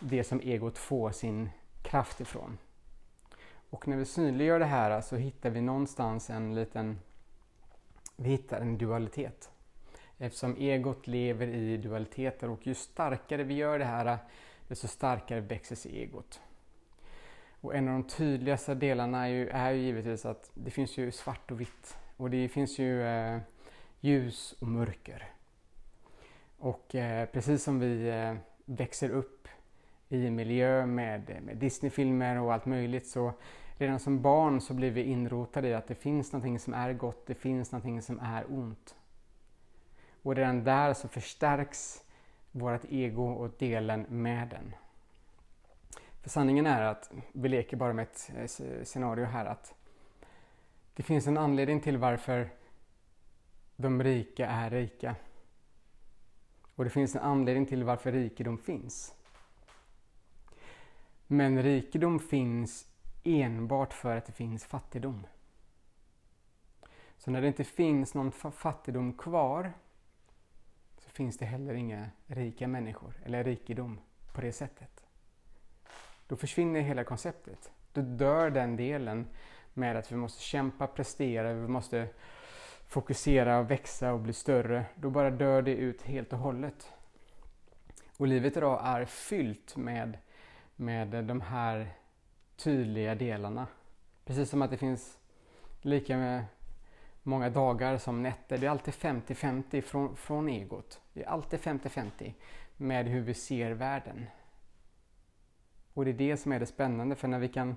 det 0.00 0.24
som 0.24 0.40
egot 0.40 0.78
får 0.78 1.10
sin 1.10 1.50
kraft 1.82 2.20
ifrån. 2.20 2.58
Och 3.70 3.88
när 3.88 3.96
vi 3.96 4.04
synliggör 4.04 4.58
det 4.58 4.64
här 4.64 5.00
så 5.00 5.16
hittar 5.16 5.50
vi 5.50 5.60
någonstans 5.60 6.30
en 6.30 6.54
liten, 6.54 7.00
vi 8.16 8.30
hittar 8.30 8.60
en 8.60 8.78
dualitet. 8.78 9.51
Eftersom 10.22 10.56
egot 10.56 11.06
lever 11.06 11.46
i 11.46 11.76
dualiteter 11.76 12.50
och 12.50 12.66
ju 12.66 12.74
starkare 12.74 13.42
vi 13.42 13.54
gör 13.54 13.78
det 13.78 13.84
här 13.84 14.18
desto 14.68 14.88
starkare 14.88 15.40
växer 15.40 15.76
sig 15.76 16.02
egot. 16.02 16.40
Och 17.60 17.74
en 17.74 17.88
av 17.88 17.94
de 17.94 18.04
tydligaste 18.08 18.74
delarna 18.74 19.26
är 19.26 19.28
ju, 19.28 19.48
är 19.48 19.72
ju 19.72 19.82
givetvis 19.82 20.26
att 20.26 20.50
det 20.54 20.70
finns 20.70 20.98
ju 20.98 21.12
svart 21.12 21.50
och 21.50 21.60
vitt. 21.60 21.96
Och 22.16 22.30
det 22.30 22.48
finns 22.48 22.78
ju 22.78 23.02
eh, 23.02 23.38
ljus 24.00 24.54
och 24.60 24.68
mörker. 24.68 25.28
Och 26.58 26.94
eh, 26.94 27.26
precis 27.26 27.64
som 27.64 27.80
vi 27.80 28.08
eh, 28.08 28.34
växer 28.64 29.10
upp 29.10 29.48
i 30.08 30.26
en 30.26 30.34
miljö 30.34 30.86
med, 30.86 31.42
med 31.42 31.56
Disneyfilmer 31.56 32.40
och 32.40 32.52
allt 32.52 32.66
möjligt 32.66 33.06
så 33.06 33.32
redan 33.78 34.00
som 34.00 34.22
barn 34.22 34.60
så 34.60 34.74
blir 34.74 34.90
vi 34.90 35.02
inrotade 35.02 35.68
i 35.68 35.74
att 35.74 35.88
det 35.88 35.94
finns 35.94 36.32
någonting 36.32 36.58
som 36.58 36.74
är 36.74 36.92
gott, 36.92 37.26
det 37.26 37.34
finns 37.34 37.72
någonting 37.72 38.02
som 38.02 38.20
är 38.20 38.44
ont. 38.48 38.94
Och 40.22 40.34
redan 40.36 40.64
där 40.64 40.94
så 40.94 41.08
förstärks 41.08 42.04
vårt 42.52 42.84
ego 42.88 43.32
och 43.32 43.50
delen 43.58 44.06
med 44.08 44.48
den. 44.48 44.74
För 46.22 46.30
sanningen 46.30 46.66
är 46.66 46.82
att, 46.82 47.12
vi 47.32 47.48
leker 47.48 47.76
bara 47.76 47.92
med 47.92 48.02
ett 48.02 48.30
eh, 48.36 48.84
scenario 48.84 49.24
här, 49.24 49.44
att 49.44 49.74
det 50.94 51.02
finns 51.02 51.26
en 51.26 51.38
anledning 51.38 51.80
till 51.80 51.98
varför 51.98 52.50
de 53.76 54.02
rika 54.02 54.46
är 54.46 54.70
rika. 54.70 55.14
Och 56.74 56.84
det 56.84 56.90
finns 56.90 57.14
en 57.14 57.22
anledning 57.22 57.66
till 57.66 57.84
varför 57.84 58.12
rikedom 58.12 58.58
finns. 58.58 59.14
Men 61.26 61.62
rikedom 61.62 62.18
finns 62.18 62.86
enbart 63.24 63.92
för 63.92 64.16
att 64.16 64.26
det 64.26 64.32
finns 64.32 64.64
fattigdom. 64.64 65.26
Så 67.18 67.30
när 67.30 67.40
det 67.40 67.46
inte 67.46 67.64
finns 67.64 68.14
någon 68.14 68.32
fattigdom 68.32 69.12
kvar 69.12 69.72
finns 71.12 71.38
det 71.38 71.44
heller 71.44 71.74
inga 71.74 72.10
rika 72.26 72.68
människor 72.68 73.14
eller 73.24 73.44
rikedom 73.44 74.00
på 74.32 74.40
det 74.40 74.52
sättet. 74.52 75.04
Då 76.26 76.36
försvinner 76.36 76.80
hela 76.80 77.04
konceptet. 77.04 77.72
Då 77.92 78.00
dör 78.00 78.50
den 78.50 78.76
delen 78.76 79.26
med 79.74 79.96
att 79.96 80.12
vi 80.12 80.16
måste 80.16 80.42
kämpa, 80.42 80.86
prestera, 80.86 81.52
vi 81.52 81.68
måste 81.68 82.08
fokusera, 82.86 83.62
växa 83.62 84.12
och 84.12 84.20
bli 84.20 84.32
större. 84.32 84.84
Då 84.94 85.10
bara 85.10 85.30
dör 85.30 85.62
det 85.62 85.74
ut 85.74 86.02
helt 86.02 86.32
och 86.32 86.38
hållet. 86.38 86.92
Och 88.16 88.26
livet 88.26 88.56
idag 88.56 88.80
är 88.84 89.04
fyllt 89.04 89.76
med, 89.76 90.18
med 90.76 91.24
de 91.24 91.40
här 91.40 91.90
tydliga 92.56 93.14
delarna. 93.14 93.66
Precis 94.24 94.50
som 94.50 94.62
att 94.62 94.70
det 94.70 94.76
finns 94.76 95.18
lika 95.82 96.16
med 96.16 96.44
många 97.22 97.50
dagar 97.50 97.98
som 97.98 98.22
nätter. 98.22 98.58
Det 98.58 98.66
är 98.66 98.70
alltid 98.70 98.94
50-50 98.94 99.80
från, 99.80 100.16
från 100.16 100.48
egot. 100.48 101.00
Det 101.12 101.22
är 101.22 101.28
alltid 101.28 101.60
50-50 101.60 102.32
med 102.76 103.06
hur 103.06 103.20
vi 103.20 103.34
ser 103.34 103.70
världen. 103.70 104.26
Och 105.94 106.04
det 106.04 106.10
är 106.10 106.14
det 106.14 106.36
som 106.36 106.52
är 106.52 106.60
det 106.60 106.66
spännande 106.66 107.16
för 107.16 107.28
när 107.28 107.38
vi 107.38 107.48
kan 107.48 107.76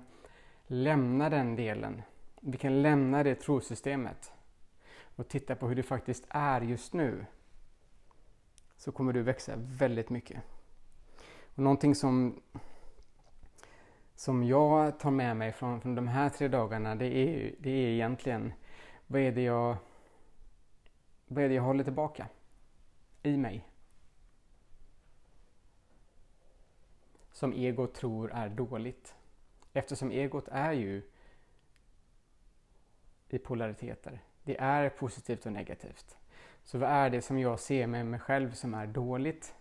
lämna 0.66 1.30
den 1.30 1.56
delen, 1.56 2.02
vi 2.40 2.58
kan 2.58 2.82
lämna 2.82 3.22
det 3.22 3.34
trosystemet 3.34 4.32
och 5.16 5.28
titta 5.28 5.56
på 5.56 5.68
hur 5.68 5.74
det 5.74 5.82
faktiskt 5.82 6.26
är 6.28 6.60
just 6.60 6.92
nu 6.92 7.26
så 8.76 8.92
kommer 8.92 9.12
du 9.12 9.22
växa 9.22 9.52
väldigt 9.56 10.10
mycket. 10.10 10.42
Och 11.54 11.62
någonting 11.62 11.94
som, 11.94 12.40
som 14.14 14.44
jag 14.44 14.98
tar 14.98 15.10
med 15.10 15.36
mig 15.36 15.52
från, 15.52 15.80
från 15.80 15.94
de 15.94 16.08
här 16.08 16.28
tre 16.28 16.48
dagarna 16.48 16.94
det 16.94 17.06
är, 17.06 17.54
det 17.58 17.70
är 17.70 17.88
egentligen 17.88 18.52
vad 19.06 19.20
är 19.20 19.32
det 19.32 19.42
jag 19.42 19.76
vad 21.26 21.44
är 21.44 21.48
det 21.48 21.54
jag 21.54 21.62
håller 21.62 21.84
tillbaka 21.84 22.28
i 23.22 23.36
mig? 23.36 23.68
Som 27.32 27.52
egot 27.52 27.94
tror 27.94 28.32
är 28.32 28.48
dåligt. 28.48 29.14
Eftersom 29.72 30.10
egot 30.10 30.48
är 30.48 30.72
ju 30.72 31.02
i 33.28 33.38
polariteter. 33.38 34.20
Det 34.42 34.60
är 34.60 34.88
positivt 34.88 35.46
och 35.46 35.52
negativt. 35.52 36.16
Så 36.64 36.78
vad 36.78 36.90
är 36.90 37.10
det 37.10 37.22
som 37.22 37.38
jag 37.38 37.60
ser 37.60 37.86
med 37.86 38.06
mig 38.06 38.20
själv 38.20 38.52
som 38.52 38.74
är 38.74 38.86
dåligt? 38.86 39.54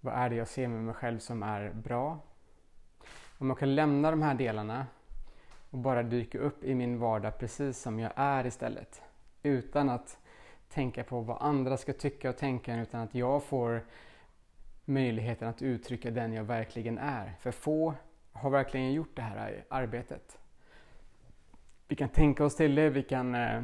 Vad 0.00 0.14
är 0.14 0.30
det 0.30 0.36
jag 0.36 0.48
ser 0.48 0.68
med 0.68 0.84
mig 0.84 0.94
själv 0.94 1.18
som 1.18 1.42
är 1.42 1.72
bra? 1.72 2.18
Om 3.38 3.48
jag 3.48 3.58
kan 3.58 3.74
lämna 3.74 4.10
de 4.10 4.22
här 4.22 4.34
delarna 4.34 4.86
och 5.70 5.78
bara 5.78 6.02
dyka 6.02 6.38
upp 6.38 6.64
i 6.64 6.74
min 6.74 6.98
vardag 6.98 7.38
precis 7.38 7.78
som 7.78 7.98
jag 7.98 8.12
är 8.16 8.46
istället. 8.46 9.02
Utan 9.42 9.88
att 9.88 10.18
tänka 10.68 11.04
på 11.04 11.20
vad 11.20 11.42
andra 11.42 11.76
ska 11.76 11.92
tycka 11.92 12.30
och 12.30 12.36
tänka 12.36 12.80
utan 12.80 13.00
att 13.00 13.14
jag 13.14 13.42
får 13.42 13.84
möjligheten 14.84 15.48
att 15.48 15.62
uttrycka 15.62 16.10
den 16.10 16.32
jag 16.32 16.44
verkligen 16.44 16.98
är. 16.98 17.32
För 17.40 17.50
få 17.50 17.94
har 18.32 18.50
verkligen 18.50 18.92
gjort 18.92 19.16
det 19.16 19.22
här 19.22 19.64
arbetet. 19.68 20.38
Vi 21.88 21.96
kan 21.96 22.08
tänka 22.08 22.44
oss 22.44 22.56
till 22.56 22.74
det, 22.74 22.90
vi 22.90 23.02
kan 23.02 23.34
eh, 23.34 23.62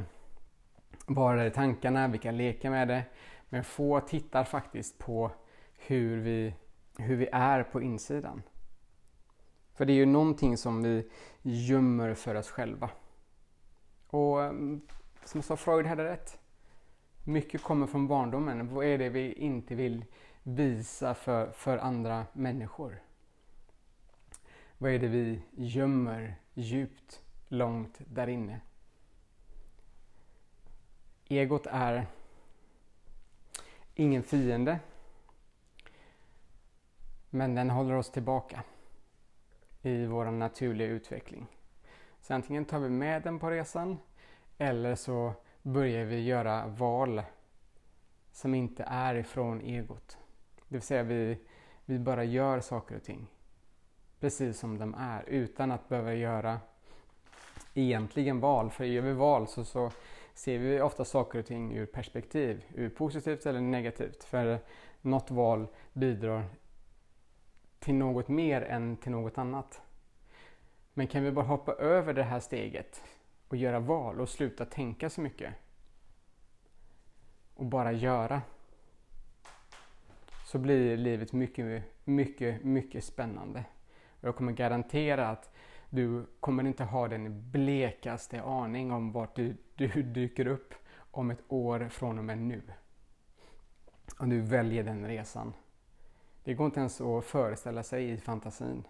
vara 1.06 1.36
där 1.36 1.46
i 1.46 1.50
tankarna, 1.50 2.08
vi 2.08 2.18
kan 2.18 2.36
leka 2.36 2.70
med 2.70 2.88
det. 2.88 3.04
Men 3.48 3.64
få 3.64 4.00
tittar 4.00 4.44
faktiskt 4.44 4.98
på 4.98 5.30
hur 5.76 6.20
vi, 6.20 6.54
hur 6.98 7.16
vi 7.16 7.28
är 7.32 7.62
på 7.62 7.82
insidan. 7.82 8.42
För 9.74 9.84
det 9.84 9.92
är 9.92 9.94
ju 9.94 10.06
någonting 10.06 10.56
som 10.56 10.82
vi 10.82 11.08
gömmer 11.42 12.14
för 12.14 12.34
oss 12.34 12.50
själva. 12.50 12.90
Och 14.06 14.42
eh, 14.42 14.52
som 15.24 15.38
jag 15.38 15.44
sa, 15.44 15.56
Freud 15.56 15.86
hade 15.86 16.04
rätt. 16.04 16.38
Mycket 17.24 17.62
kommer 17.62 17.86
från 17.86 18.08
barndomen. 18.08 18.74
Vad 18.74 18.84
är 18.84 18.98
det 18.98 19.08
vi 19.08 19.32
inte 19.32 19.74
vill 19.74 20.04
visa 20.42 21.14
för, 21.14 21.50
för 21.50 21.78
andra 21.78 22.26
människor? 22.32 23.02
Vad 24.78 24.90
är 24.90 24.98
det 24.98 25.08
vi 25.08 25.42
gömmer 25.52 26.34
djupt, 26.54 27.22
långt 27.48 28.00
där 28.06 28.26
inne? 28.26 28.60
Egot 31.28 31.66
är 31.66 32.06
ingen 33.94 34.22
fiende. 34.22 34.78
Men 37.30 37.54
den 37.54 37.70
håller 37.70 37.94
oss 37.94 38.10
tillbaka 38.10 38.62
i 39.82 40.06
vår 40.06 40.24
naturliga 40.24 40.88
utveckling. 40.88 41.46
Så 42.20 42.34
antingen 42.34 42.64
tar 42.64 42.78
vi 42.78 42.88
med 42.88 43.22
den 43.22 43.38
på 43.38 43.50
resan 43.50 43.98
eller 44.58 44.94
så 44.94 45.32
börjar 45.62 46.04
vi 46.04 46.20
göra 46.20 46.66
val 46.66 47.22
som 48.32 48.54
inte 48.54 48.84
är 48.86 49.14
ifrån 49.14 49.60
egot. 49.60 50.18
Det 50.68 50.74
vill 50.74 50.82
säga 50.82 51.02
vi, 51.02 51.38
vi 51.84 51.98
bara 51.98 52.24
gör 52.24 52.60
saker 52.60 52.96
och 52.96 53.02
ting 53.02 53.26
precis 54.22 54.58
som 54.58 54.78
de 54.78 54.94
är 54.94 55.24
utan 55.28 55.70
att 55.70 55.88
behöva 55.88 56.14
göra 56.14 56.60
egentligen 57.74 58.40
val. 58.40 58.70
För 58.70 58.84
gör 58.84 59.02
vi 59.02 59.12
val 59.12 59.48
så, 59.48 59.64
så 59.64 59.90
ser 60.34 60.58
vi 60.58 60.80
ofta 60.80 61.04
saker 61.04 61.38
och 61.38 61.46
ting 61.46 61.72
ur 61.72 61.86
perspektiv, 61.86 62.64
ur 62.74 62.88
positivt 62.88 63.46
eller 63.46 63.60
negativt. 63.60 64.24
För 64.24 64.58
något 65.00 65.30
val 65.30 65.66
bidrar 65.92 66.44
till 67.82 67.94
något 67.94 68.28
mer 68.28 68.62
än 68.62 68.96
till 68.96 69.12
något 69.12 69.38
annat. 69.38 69.82
Men 70.94 71.06
kan 71.06 71.24
vi 71.24 71.32
bara 71.32 71.44
hoppa 71.44 71.72
över 71.72 72.14
det 72.14 72.22
här 72.22 72.40
steget 72.40 73.02
och 73.48 73.56
göra 73.56 73.80
val 73.80 74.20
och 74.20 74.28
sluta 74.28 74.64
tänka 74.64 75.10
så 75.10 75.20
mycket 75.20 75.54
och 77.54 77.66
bara 77.66 77.92
göra 77.92 78.42
så 80.46 80.58
blir 80.58 80.96
livet 80.96 81.32
mycket, 81.32 81.84
mycket, 82.04 82.64
mycket 82.64 83.04
spännande. 83.04 83.64
Och 84.20 84.28
jag 84.28 84.36
kommer 84.36 84.52
garantera 84.52 85.28
att 85.28 85.54
du 85.90 86.26
kommer 86.40 86.64
inte 86.64 86.84
ha 86.84 87.08
den 87.08 87.50
blekaste 87.50 88.42
aning 88.42 88.92
om 88.92 89.12
vart 89.12 89.36
du, 89.36 89.56
du 89.74 90.02
dyker 90.02 90.46
upp 90.46 90.74
om 91.10 91.30
ett 91.30 91.42
år 91.48 91.88
från 91.88 92.18
och 92.18 92.24
med 92.24 92.38
nu. 92.38 92.62
Om 94.18 94.28
du 94.30 94.40
väljer 94.40 94.84
den 94.84 95.06
resan. 95.06 95.52
Det 96.44 96.54
går 96.54 96.66
inte 96.66 96.80
ens 96.80 97.00
att 97.00 97.24
föreställa 97.24 97.82
sig 97.82 98.10
i 98.10 98.16
fantasin. 98.16 98.84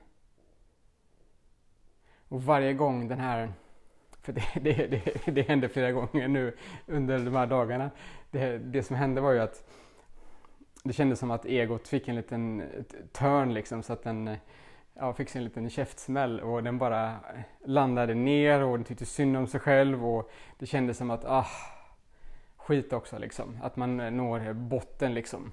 Och 2.28 2.42
varje 2.42 2.74
gång 2.74 3.08
den 3.08 3.18
här, 3.18 3.52
för 4.20 4.32
det, 4.32 4.44
det, 4.54 4.86
det, 4.86 5.30
det 5.32 5.42
hände 5.42 5.68
flera 5.68 5.92
gånger 5.92 6.28
nu 6.28 6.56
under 6.86 7.18
de 7.18 7.34
här 7.34 7.46
dagarna. 7.46 7.90
Det, 8.30 8.58
det 8.58 8.82
som 8.82 8.96
hände 8.96 9.20
var 9.20 9.32
ju 9.32 9.38
att 9.38 9.64
det 10.84 10.92
kändes 10.92 11.18
som 11.18 11.30
att 11.30 11.46
egot 11.46 11.88
fick 11.88 12.08
en 12.08 12.16
liten 12.16 12.62
törn 13.12 13.54
liksom 13.54 13.82
så 13.82 13.92
att 13.92 14.02
den 14.02 14.36
ja, 14.94 15.12
fick 15.14 15.28
sig 15.28 15.38
en 15.38 15.44
liten 15.44 15.70
käftsmäll 15.70 16.40
och 16.40 16.62
den 16.62 16.78
bara 16.78 17.16
landade 17.64 18.14
ner 18.14 18.62
och 18.62 18.78
den 18.78 18.84
tyckte 18.84 19.06
synd 19.06 19.36
om 19.36 19.46
sig 19.46 19.60
själv 19.60 20.06
och 20.06 20.30
det 20.58 20.66
kändes 20.66 20.96
som 20.96 21.10
att 21.10 21.24
ah, 21.24 21.46
skit 22.56 22.92
också 22.92 23.18
liksom. 23.18 23.58
Att 23.62 23.76
man 23.76 23.96
når 23.96 24.52
botten 24.52 25.14
liksom. 25.14 25.52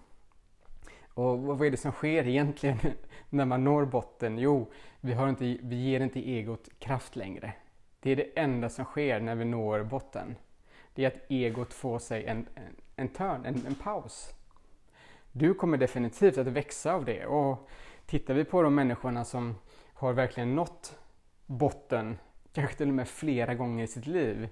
Och 1.19 1.39
vad 1.39 1.67
är 1.67 1.71
det 1.71 1.77
som 1.77 1.91
sker 1.91 2.27
egentligen 2.27 2.77
när 3.29 3.45
man 3.45 3.63
når 3.63 3.85
botten? 3.85 4.37
Jo, 4.37 4.67
vi, 5.01 5.13
har 5.13 5.29
inte, 5.29 5.57
vi 5.61 5.75
ger 5.75 5.99
inte 5.99 6.29
egot 6.29 6.69
kraft 6.79 7.15
längre. 7.15 7.53
Det 7.99 8.11
är 8.11 8.15
det 8.15 8.39
enda 8.39 8.69
som 8.69 8.85
sker 8.85 9.19
när 9.19 9.35
vi 9.35 9.45
når 9.45 9.83
botten. 9.83 10.35
Det 10.93 11.03
är 11.03 11.07
att 11.07 11.31
egot 11.31 11.73
får 11.73 11.99
sig 11.99 12.25
en, 12.25 12.47
en, 12.55 12.75
en 12.95 13.07
törn, 13.07 13.45
en, 13.45 13.65
en 13.65 13.75
paus. 13.75 14.33
Du 15.31 15.53
kommer 15.53 15.77
definitivt 15.77 16.37
att 16.37 16.47
växa 16.47 16.93
av 16.93 17.05
det. 17.05 17.25
Och 17.25 17.69
tittar 18.05 18.33
vi 18.33 18.43
på 18.43 18.61
de 18.61 18.75
människorna 18.75 19.25
som 19.25 19.55
har 19.93 20.13
verkligen 20.13 20.55
nått 20.55 20.99
botten, 21.45 22.17
kanske 22.53 22.77
till 22.77 22.87
och 22.87 22.93
med 22.93 23.07
flera 23.07 23.55
gånger 23.55 23.83
i 23.83 23.87
sitt 23.87 24.07
liv. 24.07 24.49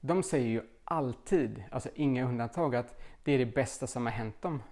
De 0.00 0.22
säger 0.22 0.48
ju 0.48 0.62
alltid, 0.84 1.64
alltså 1.70 1.88
inga 1.94 2.24
undantag, 2.24 2.76
att 2.76 3.00
det 3.24 3.32
är 3.32 3.38
det 3.38 3.54
bästa 3.54 3.86
som 3.86 4.06
har 4.06 4.12
hänt 4.12 4.42
dem. 4.42 4.62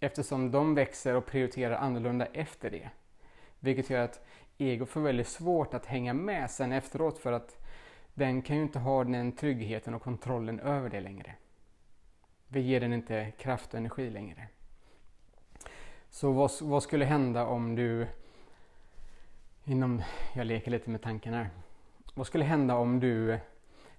Eftersom 0.00 0.50
de 0.50 0.74
växer 0.74 1.14
och 1.14 1.26
prioriterar 1.26 1.76
annorlunda 1.76 2.26
efter 2.26 2.70
det. 2.70 2.90
Vilket 3.60 3.90
gör 3.90 4.04
att 4.04 4.26
ego 4.58 4.86
får 4.86 5.00
väldigt 5.00 5.28
svårt 5.28 5.74
att 5.74 5.86
hänga 5.86 6.14
med 6.14 6.50
sen 6.50 6.72
efteråt 6.72 7.18
för 7.18 7.32
att 7.32 7.56
den 8.14 8.42
kan 8.42 8.56
ju 8.56 8.62
inte 8.62 8.78
ha 8.78 9.04
den 9.04 9.32
tryggheten 9.32 9.94
och 9.94 10.02
kontrollen 10.02 10.60
över 10.60 10.90
det 10.90 11.00
längre. 11.00 11.34
Vi 12.48 12.60
ger 12.60 12.80
den 12.80 12.92
inte 12.92 13.32
kraft 13.38 13.74
och 13.74 13.78
energi 13.78 14.10
längre. 14.10 14.48
Så 16.10 16.32
vad, 16.32 16.50
vad 16.60 16.82
skulle 16.82 17.04
hända 17.04 17.46
om 17.46 17.74
du 17.76 18.06
inom, 19.64 20.02
jag 20.34 20.46
leker 20.46 20.70
lite 20.70 20.90
med 20.90 21.02
tanken 21.02 21.34
här. 21.34 21.50
Vad 22.14 22.26
skulle 22.26 22.44
hända 22.44 22.74
om 22.74 23.00
du 23.00 23.38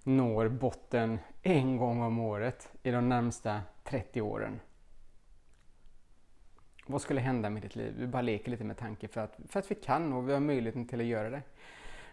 når 0.03 0.47
botten 0.47 1.19
en 1.41 1.77
gång 1.77 2.01
om 2.01 2.19
året 2.19 2.71
i 2.83 2.91
de 2.91 3.09
närmsta 3.09 3.61
30 3.83 4.21
åren? 4.21 4.59
Vad 6.91 7.01
skulle 7.01 7.21
hända 7.21 7.49
med 7.49 7.61
ditt 7.61 7.75
liv? 7.75 7.93
Vi 7.97 8.07
bara 8.07 8.21
leker 8.21 8.51
lite 8.51 8.63
med 8.63 8.77
tanke 8.77 9.07
för 9.07 9.21
att, 9.21 9.39
för 9.47 9.59
att 9.59 9.71
vi 9.71 9.75
kan 9.75 10.13
och 10.13 10.29
vi 10.29 10.33
har 10.33 10.39
möjligheten 10.39 10.87
till 10.87 10.99
att 10.99 11.05
göra 11.05 11.29
det. 11.29 11.41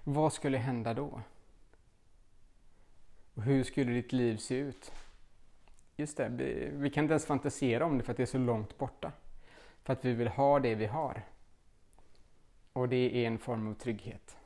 Vad 0.05 0.33
skulle 0.33 0.59
hända 0.59 0.95
då? 0.95 1.21
Och 3.35 3.43
hur 3.43 3.65
skulle 3.65 3.93
ditt 3.93 4.13
liv 4.13 4.37
se 4.37 4.55
ut? 4.55 4.93
Just 5.97 6.17
det, 6.17 6.29
vi, 6.29 6.71
vi 6.73 6.91
kan 6.91 7.05
inte 7.05 7.13
ens 7.13 7.27
fantisera 7.27 7.85
om 7.85 7.99
det 7.99 8.05
för 8.05 8.11
att 8.11 8.17
det 8.17 8.23
är 8.23 8.27
så 8.27 8.39
långt 8.39 8.79
borta. 8.79 9.13
För 9.83 9.93
att 9.93 10.05
vi 10.05 10.13
vill 10.13 10.29
ha 10.29 10.61
det 10.61 10.75
vi 10.75 10.87
har. 10.87 11.23
Och 12.73 12.89
det 12.89 13.25
är 13.25 13.27
en 13.27 13.39
form 13.39 13.69
av 13.69 13.75
trygghet. 13.75 14.37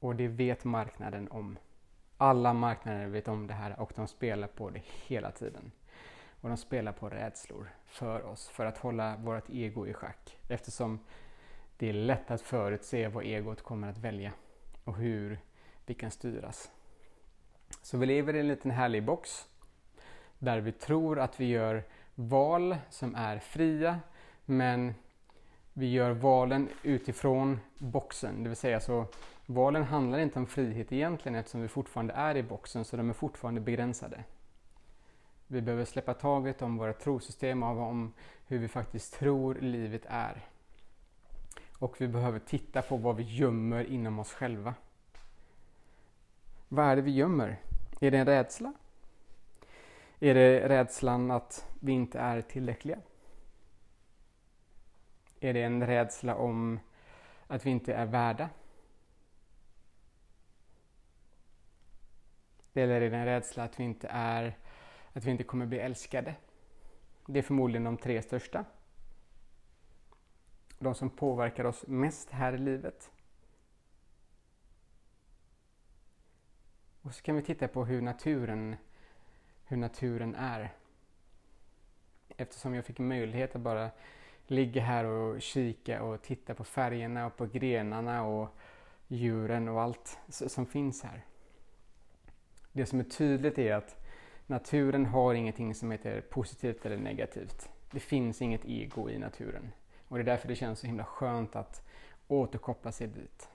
Och 0.00 0.16
det 0.16 0.28
vet 0.28 0.64
marknaden 0.64 1.28
om. 1.30 1.58
Alla 2.16 2.52
marknader 2.52 3.06
vet 3.06 3.28
om 3.28 3.46
det 3.46 3.54
här 3.54 3.80
och 3.80 3.92
de 3.96 4.08
spelar 4.08 4.48
på 4.48 4.70
det 4.70 4.82
hela 5.06 5.30
tiden. 5.30 5.72
Och 6.44 6.50
de 6.50 6.56
spelar 6.56 6.92
på 6.92 7.08
rädslor 7.08 7.70
för 7.86 8.26
oss, 8.26 8.48
för 8.48 8.66
att 8.66 8.78
hålla 8.78 9.16
vårt 9.16 9.50
ego 9.50 9.86
i 9.86 9.94
schack. 9.94 10.38
Eftersom 10.48 10.98
det 11.76 11.88
är 11.88 11.92
lätt 11.92 12.30
att 12.30 12.40
förutse 12.40 13.08
vad 13.08 13.24
egot 13.24 13.62
kommer 13.62 13.88
att 13.88 13.98
välja 13.98 14.32
och 14.84 14.96
hur 14.96 15.38
vi 15.86 15.94
kan 15.94 16.10
styras. 16.10 16.70
Så 17.82 17.98
vi 17.98 18.06
lever 18.06 18.36
i 18.36 18.40
en 18.40 18.48
liten 18.48 18.70
härlig 18.70 19.04
box 19.04 19.48
där 20.38 20.60
vi 20.60 20.72
tror 20.72 21.20
att 21.20 21.40
vi 21.40 21.44
gör 21.44 21.84
val 22.14 22.76
som 22.90 23.14
är 23.14 23.38
fria 23.38 24.00
men 24.44 24.94
vi 25.72 25.92
gör 25.92 26.10
valen 26.10 26.68
utifrån 26.82 27.60
boxen. 27.78 28.42
Det 28.42 28.48
vill 28.48 28.56
säga 28.56 28.80
så 28.80 29.06
valen 29.46 29.82
handlar 29.82 30.18
inte 30.18 30.38
om 30.38 30.46
frihet 30.46 30.92
egentligen 30.92 31.36
eftersom 31.36 31.62
vi 31.62 31.68
fortfarande 31.68 32.14
är 32.14 32.36
i 32.36 32.42
boxen 32.42 32.84
så 32.84 32.96
de 32.96 33.08
är 33.08 33.14
fortfarande 33.14 33.60
begränsade. 33.60 34.24
Vi 35.46 35.60
behöver 35.60 35.84
släppa 35.84 36.14
taget 36.14 36.62
om 36.62 36.76
våra 36.76 36.92
trosystem, 36.92 37.62
om 37.62 38.12
hur 38.46 38.58
vi 38.58 38.68
faktiskt 38.68 39.14
tror 39.14 39.54
livet 39.54 40.02
är. 40.06 40.48
Och 41.78 42.00
vi 42.00 42.08
behöver 42.08 42.38
titta 42.38 42.82
på 42.82 42.96
vad 42.96 43.16
vi 43.16 43.22
gömmer 43.22 43.84
inom 43.84 44.18
oss 44.18 44.32
själva. 44.32 44.74
Vad 46.68 46.86
är 46.86 46.96
det 46.96 47.02
vi 47.02 47.10
gömmer? 47.10 47.60
Är 48.00 48.10
det 48.10 48.18
en 48.18 48.26
rädsla? 48.26 48.72
Är 50.20 50.34
det 50.34 50.68
rädslan 50.68 51.30
att 51.30 51.66
vi 51.80 51.92
inte 51.92 52.18
är 52.18 52.40
tillräckliga? 52.40 52.98
Är 55.40 55.52
det 55.52 55.62
en 55.62 55.86
rädsla 55.86 56.34
om 56.34 56.80
att 57.46 57.66
vi 57.66 57.70
inte 57.70 57.94
är 57.94 58.06
värda? 58.06 58.50
Eller 62.74 63.00
är 63.00 63.10
det 63.10 63.16
en 63.16 63.24
rädsla 63.24 63.64
att 63.64 63.80
vi 63.80 63.84
inte 63.84 64.08
är 64.10 64.56
att 65.14 65.24
vi 65.24 65.30
inte 65.30 65.44
kommer 65.44 65.66
bli 65.66 65.78
älskade? 65.78 66.34
Det 67.26 67.38
är 67.38 67.42
förmodligen 67.42 67.84
de 67.84 67.96
tre 67.96 68.22
största. 68.22 68.64
De 70.78 70.94
som 70.94 71.10
påverkar 71.10 71.64
oss 71.64 71.84
mest 71.86 72.30
här 72.30 72.52
i 72.52 72.58
livet. 72.58 73.10
Och 77.02 77.14
så 77.14 77.22
kan 77.22 77.36
vi 77.36 77.42
titta 77.42 77.68
på 77.68 77.84
hur 77.84 78.02
naturen, 78.02 78.76
hur 79.64 79.76
naturen 79.76 80.34
är. 80.34 80.72
Eftersom 82.36 82.74
jag 82.74 82.84
fick 82.84 82.98
möjlighet 82.98 83.56
att 83.56 83.62
bara 83.62 83.90
ligga 84.46 84.82
här 84.82 85.04
och 85.04 85.42
kika 85.42 86.02
och 86.02 86.22
titta 86.22 86.54
på 86.54 86.64
färgerna 86.64 87.26
och 87.26 87.36
på 87.36 87.46
grenarna 87.46 88.24
och 88.24 88.48
djuren 89.08 89.68
och 89.68 89.82
allt 89.82 90.18
som 90.28 90.66
finns 90.66 91.02
här. 91.02 91.24
Det 92.72 92.86
som 92.86 93.00
är 93.00 93.04
tydligt 93.04 93.58
är 93.58 93.74
att 93.74 94.03
naturen 94.46 95.06
har 95.06 95.34
ingenting 95.34 95.74
som 95.74 95.90
heter 95.90 96.20
positivt 96.20 96.86
eller 96.86 96.96
negativt. 96.96 97.68
Det 97.90 98.00
finns 98.00 98.42
inget 98.42 98.64
ego 98.64 99.10
i 99.10 99.18
naturen. 99.18 99.72
Och 100.08 100.16
det 100.16 100.22
är 100.22 100.26
därför 100.26 100.48
det 100.48 100.56
känns 100.56 100.78
så 100.78 100.86
himla 100.86 101.04
skönt 101.04 101.56
att 101.56 101.88
återkoppla 102.28 102.92
sig 102.92 103.06
dit. 103.06 103.48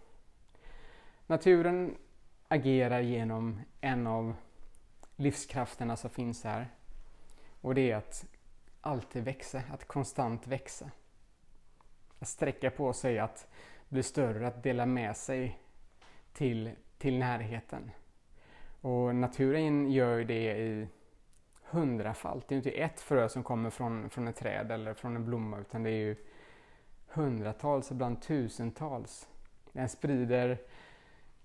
Naturen 1.28 1.98
agerar 2.48 3.00
genom 3.00 3.62
en 3.82 4.08
av 4.08 4.36
livskrafterna 5.16 5.96
som 5.96 6.10
finns 6.10 6.44
här. 6.44 6.68
Och 7.62 7.76
det 7.76 7.92
är 7.92 7.96
att 7.96 8.26
alltid 8.82 9.24
växa, 9.24 9.62
att 9.72 9.88
konstant 9.88 10.48
växa. 10.48 10.92
Att 12.20 12.28
sträcka 12.28 12.72
på 12.72 12.94
sig, 12.94 13.20
att 13.20 13.48
bli 13.90 14.04
större, 14.04 14.48
att 14.48 14.64
dela 14.64 14.86
med 14.86 15.18
sig 15.18 15.60
till, 16.34 16.72
till 16.98 17.20
närheten. 17.20 17.92
Och 18.82 19.16
naturen 19.16 19.92
gör 19.92 20.24
det 20.24 20.58
i 20.58 20.88
hundrafalt. 21.64 22.48
Det 22.48 22.56
är 22.56 22.58
inte 22.58 22.72
ett 22.72 23.00
frö 23.00 23.30
som 23.30 23.44
kommer 23.44 23.70
från, 23.70 24.10
från 24.10 24.28
ett 24.28 24.36
träd 24.36 24.72
eller 24.72 24.94
från 24.94 25.16
en 25.16 25.26
blomma 25.26 25.60
utan 25.60 25.84
det 25.84 25.90
är 25.90 25.98
ju 25.98 26.16
hundratals, 27.08 27.92
ibland 27.92 28.22
tusentals. 28.22 29.30
Den 29.72 29.90
sprider 29.90 30.58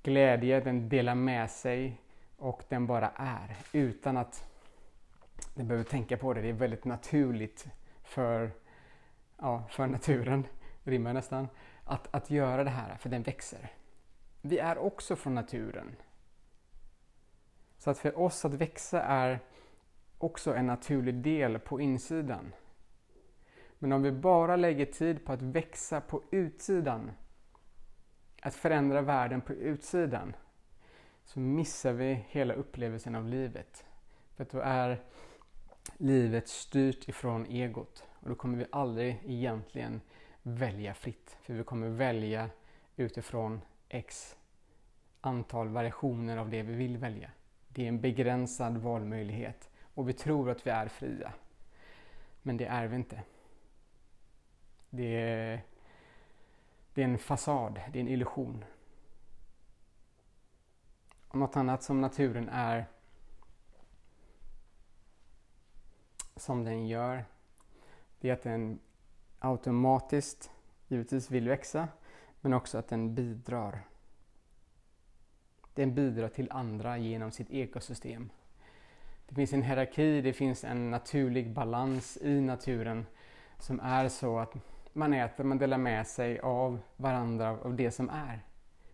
glädje, 0.03 0.61
den 0.61 0.89
delar 0.89 1.15
med 1.15 1.51
sig 1.51 2.01
och 2.37 2.63
den 2.69 2.87
bara 2.87 3.11
är 3.15 3.57
utan 3.73 4.17
att 4.17 4.51
den 5.55 5.69
behöver 5.69 5.85
tänka 5.85 6.17
på 6.17 6.35
det. 6.35 6.41
Det 6.41 6.49
är 6.49 6.53
väldigt 6.53 6.85
naturligt 6.85 7.67
för, 8.03 8.51
ja, 9.39 9.65
för 9.71 9.87
naturen, 9.87 10.47
rimmar 10.85 11.13
nästan, 11.13 11.49
att, 11.85 12.15
att 12.15 12.31
göra 12.31 12.65
det 12.65 12.71
här 12.71 12.97
för 12.97 13.09
den 13.09 13.23
växer. 13.23 13.71
Vi 14.41 14.59
är 14.59 14.79
också 14.79 15.17
från 15.17 15.35
naturen. 15.35 15.97
Så 17.85 17.91
att 17.91 17.99
för 17.99 18.19
oss 18.19 18.45
att 18.45 18.55
växa 18.55 19.03
är 19.03 19.41
också 20.19 20.55
en 20.55 20.67
naturlig 20.67 21.15
del 21.15 21.59
på 21.59 21.81
insidan. 21.81 22.53
Men 23.79 23.93
om 23.93 24.03
vi 24.03 24.13
bara 24.13 24.57
lägger 24.57 24.87
tid 24.87 25.25
på 25.25 25.33
att 25.33 25.43
växa 25.43 26.01
på 26.01 26.23
utsidan, 26.31 27.11
att 28.43 28.55
förändra 28.55 29.01
världen 29.01 29.41
på 29.41 29.53
utsidan, 29.53 30.37
så 31.25 31.41
missar 31.41 31.93
vi 31.93 32.25
hela 32.29 32.55
upplevelsen 32.55 33.15
av 33.15 33.27
livet. 33.27 33.85
För 34.37 34.47
då 34.51 34.59
är 34.59 35.03
livet 35.97 36.49
styrt 36.49 37.09
ifrån 37.09 37.47
egot 37.47 38.05
och 38.15 38.29
då 38.29 38.35
kommer 38.35 38.59
vi 38.59 38.67
aldrig 38.73 39.21
egentligen 39.25 40.01
välja 40.43 40.95
fritt. 40.95 41.37
För 41.43 41.55
vi 41.55 41.65
kommer 41.65 41.89
välja 41.89 42.51
utifrån 42.97 43.61
x 43.89 44.37
antal 45.21 45.69
variationer 45.69 46.37
av 46.37 46.51
det 46.51 46.63
vi 46.63 46.75
vill 46.75 46.97
välja. 46.97 47.31
Det 47.75 47.85
är 47.85 47.89
en 47.89 48.01
begränsad 48.01 48.77
valmöjlighet 48.77 49.71
och 49.95 50.09
vi 50.09 50.13
tror 50.13 50.51
att 50.51 50.67
vi 50.67 50.71
är 50.71 50.89
fria. 50.89 51.33
Men 52.43 52.57
det 52.57 52.67
är 52.67 52.87
vi 52.87 52.97
inte. 52.97 53.23
Det 54.91 55.21
är, 55.21 55.63
det 56.95 57.03
är 57.03 57.05
en 57.05 57.19
fasad, 57.19 57.81
det 57.93 57.99
är 57.99 58.01
en 58.01 58.09
illusion. 58.09 58.65
Och 61.29 61.39
något 61.39 61.57
annat 61.57 61.83
som 61.83 62.01
naturen 62.01 62.49
är 62.49 62.87
som 66.37 66.65
den 66.65 66.87
gör, 66.87 67.25
det 68.21 68.29
är 68.29 68.33
att 68.33 68.43
den 68.43 68.79
automatiskt 69.39 70.51
givetvis 70.89 71.31
vill 71.31 71.49
växa, 71.49 71.89
men 72.41 72.53
också 72.53 72.79
att 72.79 72.89
den 72.89 73.15
bidrar. 73.15 73.83
Den 75.75 75.95
bidrar 75.95 76.29
till 76.29 76.49
andra 76.51 76.99
genom 76.99 77.31
sitt 77.31 77.51
ekosystem. 77.51 78.31
Det 79.29 79.35
finns 79.35 79.53
en 79.53 79.63
hierarki, 79.63 80.21
det 80.21 80.33
finns 80.33 80.65
en 80.65 80.91
naturlig 80.91 81.51
balans 81.51 82.19
i 82.23 82.41
naturen 82.41 83.07
som 83.59 83.81
är 83.81 84.09
så 84.09 84.39
att 84.39 84.55
man 84.93 85.13
äter, 85.13 85.45
man 85.45 85.59
delar 85.59 85.79
med 85.79 86.07
sig 86.07 86.39
av 86.41 86.79
varandra, 86.97 87.51
av 87.51 87.77
det 87.77 87.91
som 87.91 88.11
är. 88.11 88.41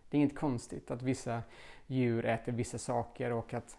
Det 0.09 0.17
är 0.17 0.21
inget 0.21 0.35
konstigt 0.35 0.91
att 0.91 1.01
vissa 1.01 1.41
djur 1.87 2.25
äter 2.25 2.51
vissa 2.51 2.77
saker 2.77 3.31
och 3.31 3.53
att 3.53 3.77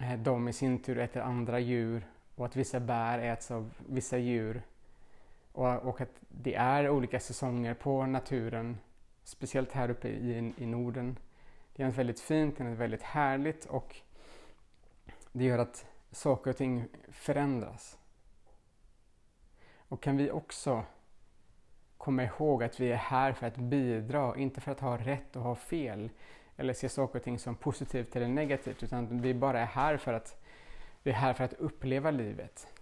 eh, 0.00 0.18
de 0.18 0.48
i 0.48 0.52
sin 0.52 0.78
tur 0.78 0.98
äter 0.98 1.22
andra 1.22 1.58
djur 1.60 2.06
och 2.34 2.46
att 2.46 2.56
vissa 2.56 2.80
bär 2.80 3.18
äts 3.18 3.50
av 3.50 3.70
vissa 3.88 4.18
djur. 4.18 4.62
Och, 5.52 6.00
att 6.00 6.20
det 6.28 6.54
är 6.54 6.90
olika 6.90 7.20
säsonger 7.20 7.74
på 7.74 8.06
naturen, 8.06 8.78
speciellt 9.24 9.72
här 9.72 9.90
uppe 9.90 10.08
i, 10.08 10.52
i 10.58 10.66
Norden. 10.66 11.16
Det 11.76 11.82
är 11.82 11.90
väldigt 11.90 12.20
fint, 12.20 12.58
det 12.58 12.64
är 12.64 12.74
väldigt 12.74 13.02
härligt 13.02 13.64
och 13.64 13.96
det 15.32 15.44
gör 15.44 15.58
att 15.58 15.86
saker 16.10 16.50
och 16.50 16.56
ting 16.56 16.84
förändras. 17.08 17.98
Och 19.88 20.02
kan 20.02 20.16
vi 20.16 20.30
också 20.30 20.84
komma 21.98 22.24
ihåg 22.24 22.62
att 22.62 22.80
vi 22.80 22.92
är 22.92 22.96
här 22.96 23.32
för 23.32 23.46
att 23.46 23.56
bidra, 23.56 24.36
inte 24.36 24.60
för 24.60 24.72
att 24.72 24.80
ha 24.80 24.98
rätt 24.98 25.36
och 25.36 25.42
ha 25.42 25.54
fel 25.54 26.10
eller 26.56 26.72
se 26.72 26.88
saker 26.88 27.18
och 27.18 27.24
ting 27.24 27.38
som 27.38 27.54
positivt 27.54 28.16
eller 28.16 28.28
negativt 28.28 28.82
utan 28.82 29.20
vi 29.20 29.34
bara 29.34 29.60
är 29.60 29.66
här 29.66 29.96
för 29.96 30.12
att 30.12 30.42
vi 31.02 31.10
är 31.10 31.14
här 31.14 31.32
för 31.32 31.44
att 31.44 31.52
uppleva 31.52 32.10
livet. 32.10 32.72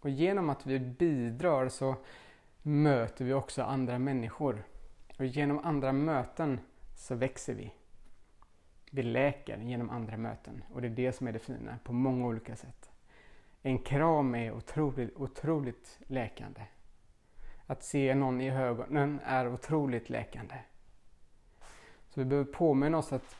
Och 0.00 0.10
genom 0.10 0.50
att 0.50 0.66
vi 0.66 0.78
bidrar 0.78 1.68
så 1.68 1.94
möter 2.62 3.24
vi 3.24 3.32
också 3.32 3.62
andra 3.62 3.98
människor. 3.98 4.64
Och 5.18 5.26
genom 5.26 5.58
andra 5.58 5.92
möten 5.92 6.60
så 6.96 7.14
växer 7.14 7.54
vi. 7.54 7.72
Vi 8.94 9.02
läker 9.02 9.58
genom 9.58 9.90
andra 9.90 10.16
möten 10.16 10.64
och 10.72 10.82
det 10.82 10.88
är 10.88 10.90
det 10.90 11.12
som 11.12 11.26
är 11.26 11.32
det 11.32 11.38
fina 11.38 11.78
på 11.84 11.92
många 11.92 12.26
olika 12.26 12.56
sätt. 12.56 12.90
En 13.62 13.78
kram 13.78 14.34
är 14.34 14.52
otroligt, 14.52 15.16
otroligt 15.16 15.98
läkande. 16.06 16.60
Att 17.66 17.82
se 17.82 18.14
någon 18.14 18.40
i 18.40 18.50
ögonen 18.50 19.20
är 19.24 19.48
otroligt 19.48 20.10
läkande. 20.10 20.54
Så 22.08 22.20
vi 22.20 22.24
behöver 22.24 22.52
påminna 22.52 22.98
oss 22.98 23.12
att 23.12 23.36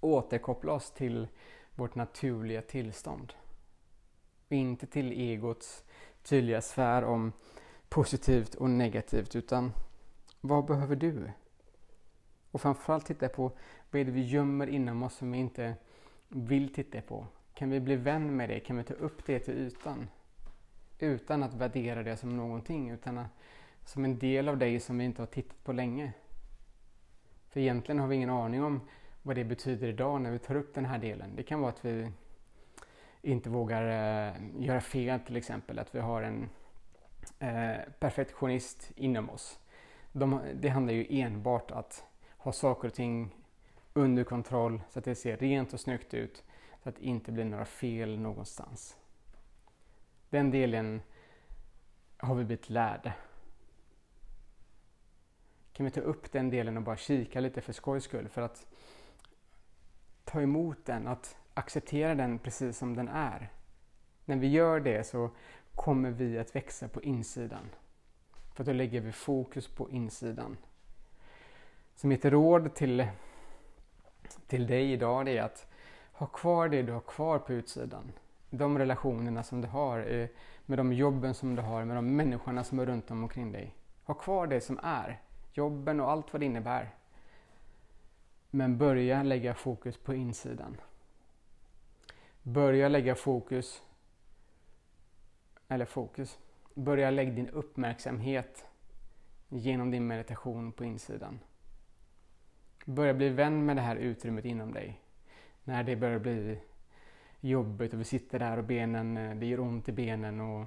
återkoppla 0.00 0.72
oss 0.72 0.90
till 0.90 1.28
vårt 1.74 1.94
naturliga 1.94 2.62
tillstånd. 2.62 3.32
inte 4.48 4.86
till 4.86 5.12
egots 5.12 5.84
tydliga 6.22 6.60
sfär 6.60 7.04
om 7.04 7.32
positivt 7.88 8.54
och 8.54 8.70
negativt 8.70 9.36
utan 9.36 9.72
vad 10.40 10.64
behöver 10.64 10.96
du? 10.96 11.30
Och 12.54 12.60
framförallt 12.60 13.06
titta 13.06 13.28
på 13.28 13.52
vad 13.90 14.00
är 14.00 14.04
det 14.04 14.10
vi 14.10 14.22
gömmer 14.22 14.66
inom 14.66 15.02
oss 15.02 15.14
som 15.14 15.32
vi 15.32 15.38
inte 15.38 15.74
vill 16.28 16.74
titta 16.74 17.00
på? 17.00 17.26
Kan 17.54 17.70
vi 17.70 17.80
bli 17.80 17.96
vän 17.96 18.36
med 18.36 18.48
det? 18.48 18.60
Kan 18.60 18.76
vi 18.76 18.84
ta 18.84 18.94
upp 18.94 19.26
det 19.26 19.38
till 19.38 19.54
ytan? 19.54 20.08
Utan 20.98 21.42
att 21.42 21.54
värdera 21.54 22.02
det 22.02 22.16
som 22.16 22.36
någonting, 22.36 22.90
utan 22.90 23.24
som 23.84 24.04
en 24.04 24.18
del 24.18 24.48
av 24.48 24.58
dig 24.58 24.80
som 24.80 24.98
vi 24.98 25.04
inte 25.04 25.22
har 25.22 25.26
tittat 25.26 25.64
på 25.64 25.72
länge. 25.72 26.12
För 27.48 27.60
egentligen 27.60 27.98
har 27.98 28.08
vi 28.08 28.16
ingen 28.16 28.30
aning 28.30 28.64
om 28.64 28.80
vad 29.22 29.36
det 29.36 29.44
betyder 29.44 29.88
idag 29.88 30.20
när 30.20 30.30
vi 30.30 30.38
tar 30.38 30.54
upp 30.54 30.74
den 30.74 30.84
här 30.84 30.98
delen. 30.98 31.36
Det 31.36 31.42
kan 31.42 31.60
vara 31.60 31.72
att 31.72 31.84
vi 31.84 32.10
inte 33.22 33.50
vågar 33.50 33.82
eh, 33.82 34.34
göra 34.58 34.80
fel 34.80 35.20
till 35.20 35.36
exempel, 35.36 35.78
att 35.78 35.94
vi 35.94 36.00
har 36.00 36.22
en 36.22 36.48
eh, 37.38 37.80
perfektionist 37.98 38.92
inom 38.96 39.30
oss. 39.30 39.58
De, 40.12 40.40
det 40.54 40.68
handlar 40.68 40.92
ju 40.92 41.06
enbart 41.20 41.70
att 41.70 42.04
ha 42.44 42.52
saker 42.52 42.88
och 42.88 42.94
ting 42.94 43.34
under 43.92 44.24
kontroll 44.24 44.82
så 44.90 44.98
att 44.98 45.04
det 45.04 45.14
ser 45.14 45.36
rent 45.36 45.72
och 45.72 45.80
snyggt 45.80 46.14
ut. 46.14 46.44
så 46.82 46.88
att 46.88 46.96
det 46.96 47.04
inte 47.04 47.32
blir 47.32 47.44
några 47.44 47.64
fel 47.64 48.18
någonstans. 48.18 48.96
Den 50.30 50.50
delen 50.50 51.02
har 52.16 52.34
vi 52.34 52.44
blivit 52.44 52.70
lärda. 52.70 53.12
Kan 55.72 55.86
vi 55.86 55.90
ta 55.90 56.00
upp 56.00 56.32
den 56.32 56.50
delen 56.50 56.76
och 56.76 56.82
bara 56.82 56.96
kika 56.96 57.40
lite 57.40 57.60
för 57.60 57.72
skojs 57.72 58.04
skull 58.04 58.28
för 58.28 58.42
att 58.42 58.66
ta 60.24 60.40
emot 60.40 60.84
den, 60.84 61.06
att 61.06 61.36
acceptera 61.54 62.14
den 62.14 62.38
precis 62.38 62.78
som 62.78 62.96
den 62.96 63.08
är. 63.08 63.52
När 64.24 64.36
vi 64.36 64.48
gör 64.48 64.80
det 64.80 65.06
så 65.06 65.30
kommer 65.74 66.10
vi 66.10 66.38
att 66.38 66.56
växa 66.56 66.88
på 66.88 67.02
insidan. 67.02 67.70
För 68.54 68.64
då 68.64 68.72
lägger 68.72 69.00
vi 69.00 69.12
fokus 69.12 69.68
på 69.68 69.90
insidan. 69.90 70.56
Så 71.94 72.06
mitt 72.06 72.24
råd 72.24 72.74
till, 72.74 73.06
till 74.46 74.66
dig 74.66 74.92
idag 74.92 75.28
är 75.28 75.42
att 75.42 75.66
ha 76.12 76.26
kvar 76.26 76.68
det 76.68 76.82
du 76.82 76.92
har 76.92 77.00
kvar 77.00 77.38
på 77.38 77.52
utsidan. 77.52 78.12
De 78.50 78.78
relationerna 78.78 79.42
som 79.42 79.60
du 79.60 79.68
har, 79.68 79.98
eh, 79.98 80.28
med 80.66 80.78
de 80.78 80.92
jobben 80.92 81.34
som 81.34 81.56
du 81.56 81.62
har, 81.62 81.84
med 81.84 81.96
de 81.96 82.16
människorna 82.16 82.64
som 82.64 82.78
är 82.78 82.86
runt 82.86 83.10
omkring 83.10 83.52
dig. 83.52 83.74
Ha 84.04 84.14
kvar 84.14 84.46
det 84.46 84.60
som 84.60 84.80
är, 84.82 85.20
jobben 85.52 86.00
och 86.00 86.10
allt 86.10 86.32
vad 86.32 86.42
det 86.42 86.46
innebär. 86.46 86.94
Men 88.50 88.78
börja 88.78 89.22
lägga 89.22 89.54
fokus 89.54 89.96
på 89.96 90.14
insidan. 90.14 90.76
Börja 92.42 92.88
lägga 92.88 93.14
fokus, 93.14 93.82
eller 95.68 95.84
fokus, 95.84 96.38
börja 96.74 97.10
lägga 97.10 97.32
din 97.32 97.48
uppmärksamhet 97.48 98.66
genom 99.48 99.90
din 99.90 100.06
meditation 100.06 100.72
på 100.72 100.84
insidan. 100.84 101.38
Börja 102.84 103.14
bli 103.14 103.28
vän 103.28 103.66
med 103.66 103.76
det 103.76 103.82
här 103.82 103.96
utrymmet 103.96 104.44
inom 104.44 104.72
dig. 104.72 105.00
När 105.64 105.82
det 105.82 105.96
börjar 105.96 106.18
bli 106.18 106.58
jobbigt 107.40 107.94
och 107.94 108.00
vi 108.00 108.04
sitter 108.04 108.38
där 108.38 108.56
och 108.56 108.64
benen, 108.64 109.16
eh, 109.16 109.36
det 109.36 109.46
gör 109.46 109.60
ont 109.60 109.88
i 109.88 109.92
benen 109.92 110.40
och 110.40 110.66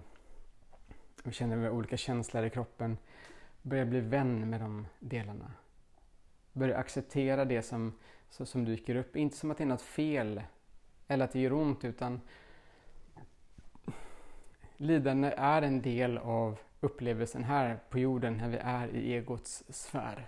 vi 1.24 1.32
känner 1.32 1.70
olika 1.70 1.98
känslor 1.98 2.46
i 2.46 2.50
kroppen. 2.50 2.98
Börja 3.62 3.86
bli 3.86 4.00
vän 4.00 4.50
med 4.50 4.62
de 4.62 4.88
delarna. 5.00 5.52
Börja 6.54 6.78
acceptera 6.78 7.46
det 7.46 7.62
som, 7.62 7.94
som 8.30 8.66
dyker 8.66 8.96
upp. 8.96 9.16
Inte 9.16 9.38
som 9.38 9.52
att 9.52 9.58
det 9.58 9.64
är 9.64 9.66
något 9.66 9.82
fel 9.82 10.42
eller 11.08 11.26
att 11.26 11.32
det 11.32 11.40
gör 11.40 11.54
ont 11.54 11.86
utan 11.86 12.22
lidande 14.78 15.34
är 15.38 15.62
en 15.62 15.82
del 15.82 16.18
av 16.18 16.60
upplevelsen 16.80 17.44
här 17.44 17.80
på 17.90 18.00
jorden 18.00 18.38
när 18.38 18.50
vi 18.50 18.58
är 18.58 18.88
i 18.88 19.14
egots 19.14 19.64
sfär. 19.70 20.28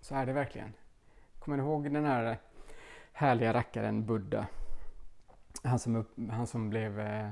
Så 0.00 0.14
är 0.14 0.26
det 0.26 0.32
verkligen. 0.32 0.72
Kommer 1.38 1.56
du 1.56 1.62
ihåg 1.62 1.92
den 1.92 2.04
här 2.04 2.38
härliga 3.12 3.54
rackaren 3.54 4.06
Buddha? 4.06 4.46
Han 5.62 5.78
som, 5.78 5.96
upp, 5.96 6.16
han 6.30 6.46
som 6.46 6.70
blev 6.70 7.00
eh, 7.00 7.28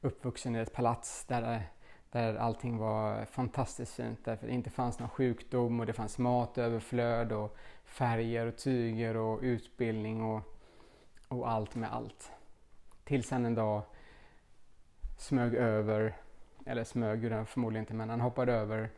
uppvuxen 0.00 0.56
i 0.56 0.58
ett 0.58 0.72
palats 0.72 1.24
där, 1.24 1.62
där 2.10 2.34
allting 2.34 2.78
var 2.78 3.24
fantastiskt 3.24 3.94
fint. 3.94 4.24
Därför 4.24 4.46
det 4.46 4.52
inte 4.52 4.70
fanns 4.70 4.98
någon 4.98 5.08
sjukdom 5.08 5.80
och 5.80 5.86
det 5.86 5.92
fanns 5.92 6.18
mat, 6.18 6.58
överflöd 6.58 7.32
och 7.32 7.56
färger 7.84 8.46
och 8.46 8.56
tyger 8.56 9.16
och 9.16 9.40
utbildning 9.42 10.22
och, 10.22 10.40
och 11.28 11.50
allt 11.50 11.74
med 11.74 11.92
allt. 11.92 12.32
Tills 13.04 13.30
han 13.30 13.44
en 13.44 13.54
dag 13.54 13.82
smög 15.18 15.54
över, 15.54 16.16
eller 16.66 16.84
smög 16.84 17.22
gjorde 17.22 17.34
han 17.34 17.46
förmodligen 17.46 17.82
inte, 17.82 17.94
men 17.94 18.10
han 18.10 18.20
hoppade 18.20 18.52
över 18.52 18.90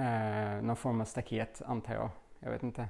eh, 0.00 0.62
någon 0.62 0.76
form 0.76 1.00
av 1.00 1.04
staket 1.04 1.62
antar 1.66 1.94
jag, 1.94 2.10
jag 2.38 2.50
vet 2.50 2.62
inte. 2.62 2.88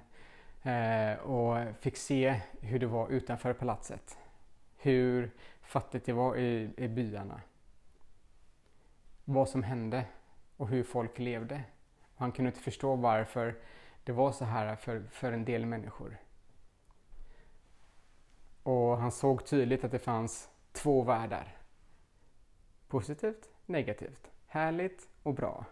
Eh, 0.62 1.18
och 1.18 1.76
fick 1.80 1.96
se 1.96 2.40
hur 2.60 2.78
det 2.78 2.86
var 2.86 3.08
utanför 3.08 3.52
palatset. 3.52 4.18
Hur 4.76 5.30
fattigt 5.62 6.06
det 6.06 6.12
var 6.12 6.36
i, 6.36 6.70
i 6.76 6.88
byarna. 6.88 7.40
Vad 9.24 9.48
som 9.48 9.62
hände 9.62 10.04
och 10.56 10.68
hur 10.68 10.82
folk 10.82 11.18
levde. 11.18 11.62
Och 12.14 12.20
han 12.20 12.32
kunde 12.32 12.48
inte 12.48 12.60
förstå 12.60 12.96
varför 12.96 13.58
det 14.04 14.12
var 14.12 14.32
så 14.32 14.44
här 14.44 14.76
för, 14.76 15.02
för 15.10 15.32
en 15.32 15.44
del 15.44 15.66
människor. 15.66 16.16
Och 18.62 18.98
han 18.98 19.12
såg 19.12 19.46
tydligt 19.46 19.84
att 19.84 19.90
det 19.90 19.98
fanns 19.98 20.48
två 20.72 21.02
världar. 21.02 21.56
Positivt, 22.88 23.48
negativt, 23.66 24.30
härligt 24.46 25.08
och 25.22 25.34
bra. 25.34 25.64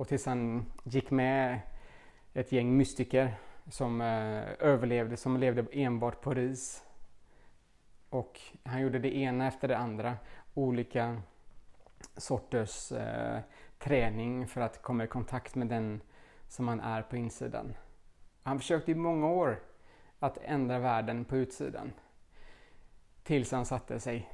Och 0.00 0.08
tills 0.08 0.26
han 0.26 0.66
gick 0.84 1.10
med 1.10 1.60
ett 2.34 2.52
gäng 2.52 2.76
mystiker 2.76 3.34
som 3.70 4.00
eh, 4.00 4.42
överlevde, 4.58 5.16
som 5.16 5.36
levde 5.36 5.66
enbart 5.72 6.20
på 6.20 6.34
ris. 6.34 6.84
Och 8.10 8.40
han 8.64 8.80
gjorde 8.80 8.98
det 8.98 9.16
ena 9.16 9.46
efter 9.46 9.68
det 9.68 9.78
andra. 9.78 10.16
Olika 10.54 11.22
sorters 12.16 12.92
eh, 12.92 13.38
träning 13.78 14.46
för 14.46 14.60
att 14.60 14.82
komma 14.82 15.04
i 15.04 15.06
kontakt 15.06 15.54
med 15.54 15.68
den 15.68 16.00
som 16.48 16.68
han 16.68 16.80
är 16.80 17.02
på 17.02 17.16
insidan. 17.16 17.74
Han 18.42 18.58
försökte 18.58 18.92
i 18.92 18.94
många 18.94 19.26
år 19.26 19.62
att 20.18 20.38
ändra 20.42 20.78
världen 20.78 21.24
på 21.24 21.36
utsidan. 21.36 21.92
Tills 23.22 23.52
han 23.52 23.66
satte 23.66 24.00
sig 24.00 24.32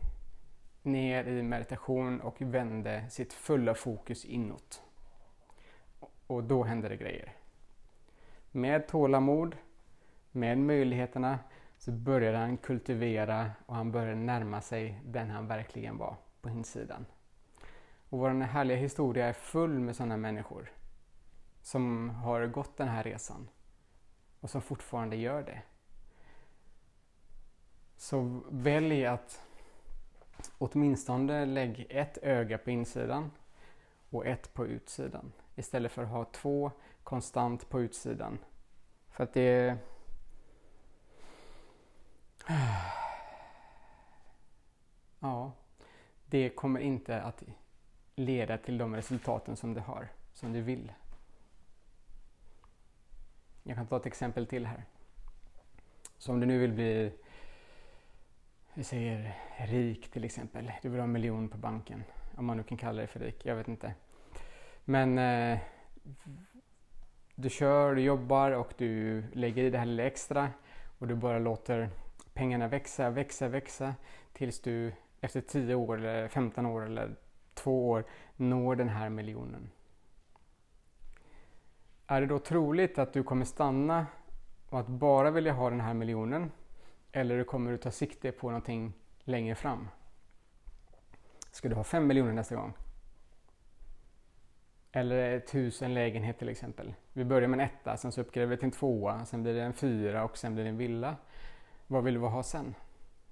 ner 0.83 1.25
i 1.25 1.43
meditation 1.43 2.21
och 2.21 2.43
vände 2.43 3.11
sitt 3.11 3.33
fulla 3.33 3.75
fokus 3.75 4.25
inåt. 4.25 4.86
Och 6.27 6.45
då 6.45 6.65
händer 6.65 6.89
det 6.89 6.97
grejer. 6.97 7.33
Med 8.51 8.89
tålamod, 8.89 9.57
med 10.33 10.59
möjligheterna, 10.59 11.39
så 11.79 11.93
började 11.93 12.39
han 12.39 12.57
kultivera 12.57 13.51
och 13.67 13.75
han 13.75 13.93
började 13.93 14.15
närma 14.15 14.61
sig 14.61 15.01
den 15.05 15.31
han 15.31 15.47
verkligen 15.47 15.99
var 15.99 16.17
på 16.41 16.51
insidan. 16.51 17.07
Och 18.09 18.19
vår 18.19 18.31
härliga 18.31 18.77
historia 18.77 19.27
är 19.27 19.33
full 19.33 19.79
med 19.79 19.97
sådana 19.97 20.17
människor 20.17 20.73
som 21.63 22.11
har 22.11 22.47
gått 22.47 22.77
den 22.77 22.89
här 22.89 23.03
resan 23.03 23.49
och 24.41 24.51
som 24.51 24.63
fortfarande 24.63 25.17
gör 25.17 25.43
det. 25.43 25.63
Så 27.97 28.41
välj 28.51 29.07
att 29.07 29.43
åtminstone 30.59 31.45
lägg 31.45 31.87
ett 31.91 32.19
öga 32.23 32.59
på 32.59 32.71
insidan 32.71 33.31
och 34.11 34.27
ett 34.27 34.55
på 34.55 34.67
utsidan 34.67 35.33
istället 35.57 35.93
för 35.93 36.03
att 36.03 36.09
ha 36.09 36.25
två 36.25 36.71
konstant 37.03 37.69
på 37.69 37.81
utsidan. 37.81 38.39
För 39.09 39.25
att 39.25 39.33
det... 39.33 39.79
Ja, 45.19 45.53
det 46.27 46.49
kommer 46.49 46.81
inte 46.81 47.23
att 47.23 47.43
leda 48.15 48.59
till 48.59 48.79
de 48.79 48.97
resultaten 48.97 49.57
som 49.57 49.75
du 49.75 49.81
har, 49.81 50.09
som 50.33 50.53
du 50.53 50.61
vill. 50.61 50.93
Jag 53.63 53.77
kan 53.77 53.87
ta 53.87 53.97
ett 53.97 54.07
exempel 54.07 54.47
till 54.47 54.67
här. 54.67 54.85
Så 56.19 56.33
om 56.33 56.41
du 56.41 56.47
nu 56.47 56.59
vill 56.59 56.73
bli, 56.73 57.13
vi 58.75 58.85
säger 58.85 59.39
rik 59.59 60.11
till 60.11 60.25
exempel. 60.25 60.73
Du 60.83 60.89
vill 60.89 61.01
ha 61.01 61.05
en 61.05 61.13
miljon 61.13 61.49
på 61.49 61.59
banken. 61.59 62.05
Om 62.37 62.47
man 62.47 62.57
nu 62.57 62.63
kan 62.63 62.79
kalla 62.79 63.01
det 63.01 63.07
för 63.07 63.21
rik, 63.21 63.47
jag 63.47 63.57
vet 63.57 63.69
inte. 63.69 63.95
Men 64.89 65.19
eh, 65.19 65.59
du 67.35 67.51
kör, 67.51 67.95
du 67.95 68.03
jobbar 68.03 68.51
och 68.51 68.75
du 68.77 69.23
lägger 69.33 69.65
i 69.65 69.71
det 69.71 69.79
här 69.79 69.87
lilla 69.87 70.03
extra 70.03 70.51
och 70.99 71.09
du 71.09 71.15
bara 71.15 71.39
låter 71.39 71.91
pengarna 72.35 72.69
växa, 72.69 73.11
växa, 73.11 73.49
växa 73.49 73.95
tills 74.33 74.61
du 74.61 74.93
efter 75.21 75.41
10 75.41 75.75
år, 75.75 75.99
eller 75.99 76.29
15 76.29 76.67
år 76.67 76.87
eller 76.87 77.17
2 77.55 77.91
år 77.91 78.05
når 78.37 78.77
den 78.77 78.89
här 78.89 79.09
miljonen. 79.09 79.71
Är 82.07 82.21
det 82.21 82.27
då 82.27 82.39
troligt 82.39 82.99
att 82.99 83.13
du 83.13 83.23
kommer 83.23 83.45
stanna 83.45 84.07
och 84.69 84.81
att 84.81 84.89
bara 84.89 85.31
vilja 85.31 85.53
ha 85.53 85.71
den 85.71 85.81
här 85.81 85.95
miljonen? 85.95 86.51
Eller 87.13 87.45
kommer 87.45 87.71
du 87.71 87.79
ta 87.79 87.91
sikte 87.91 88.33
på 88.33 88.47
någonting 88.47 88.93
längre 89.25 89.55
fram? 89.55 89.89
Ska 91.51 91.69
du 91.69 91.75
ha 91.75 91.85
5 91.85 92.07
miljoner 92.07 92.33
nästa 92.33 92.55
gång? 92.55 92.73
Eller 94.97 95.37
ett 95.37 95.55
hus, 95.55 95.83
en 95.83 95.95
lägenhet 95.95 96.39
till 96.39 96.49
exempel. 96.49 96.95
Vi 97.13 97.25
börjar 97.25 97.49
med 97.49 97.61
en 97.61 97.67
etta, 97.67 97.97
sen 97.97 98.13
så 98.13 98.21
uppgraderar 98.21 98.51
vi 98.51 98.57
till 98.57 98.65
en 98.65 98.71
tvåa, 98.71 99.25
sen 99.25 99.43
blir 99.43 99.55
det 99.55 99.63
en 99.63 99.73
fyra 99.73 100.25
och 100.25 100.39
sen 100.39 100.55
blir 100.55 100.65
det 100.65 100.71
en 100.71 100.77
villa. 100.77 101.17
Vad 101.87 102.05
vill 102.05 102.19
vi 102.19 102.27
ha 102.27 102.43
sen? 102.43 102.75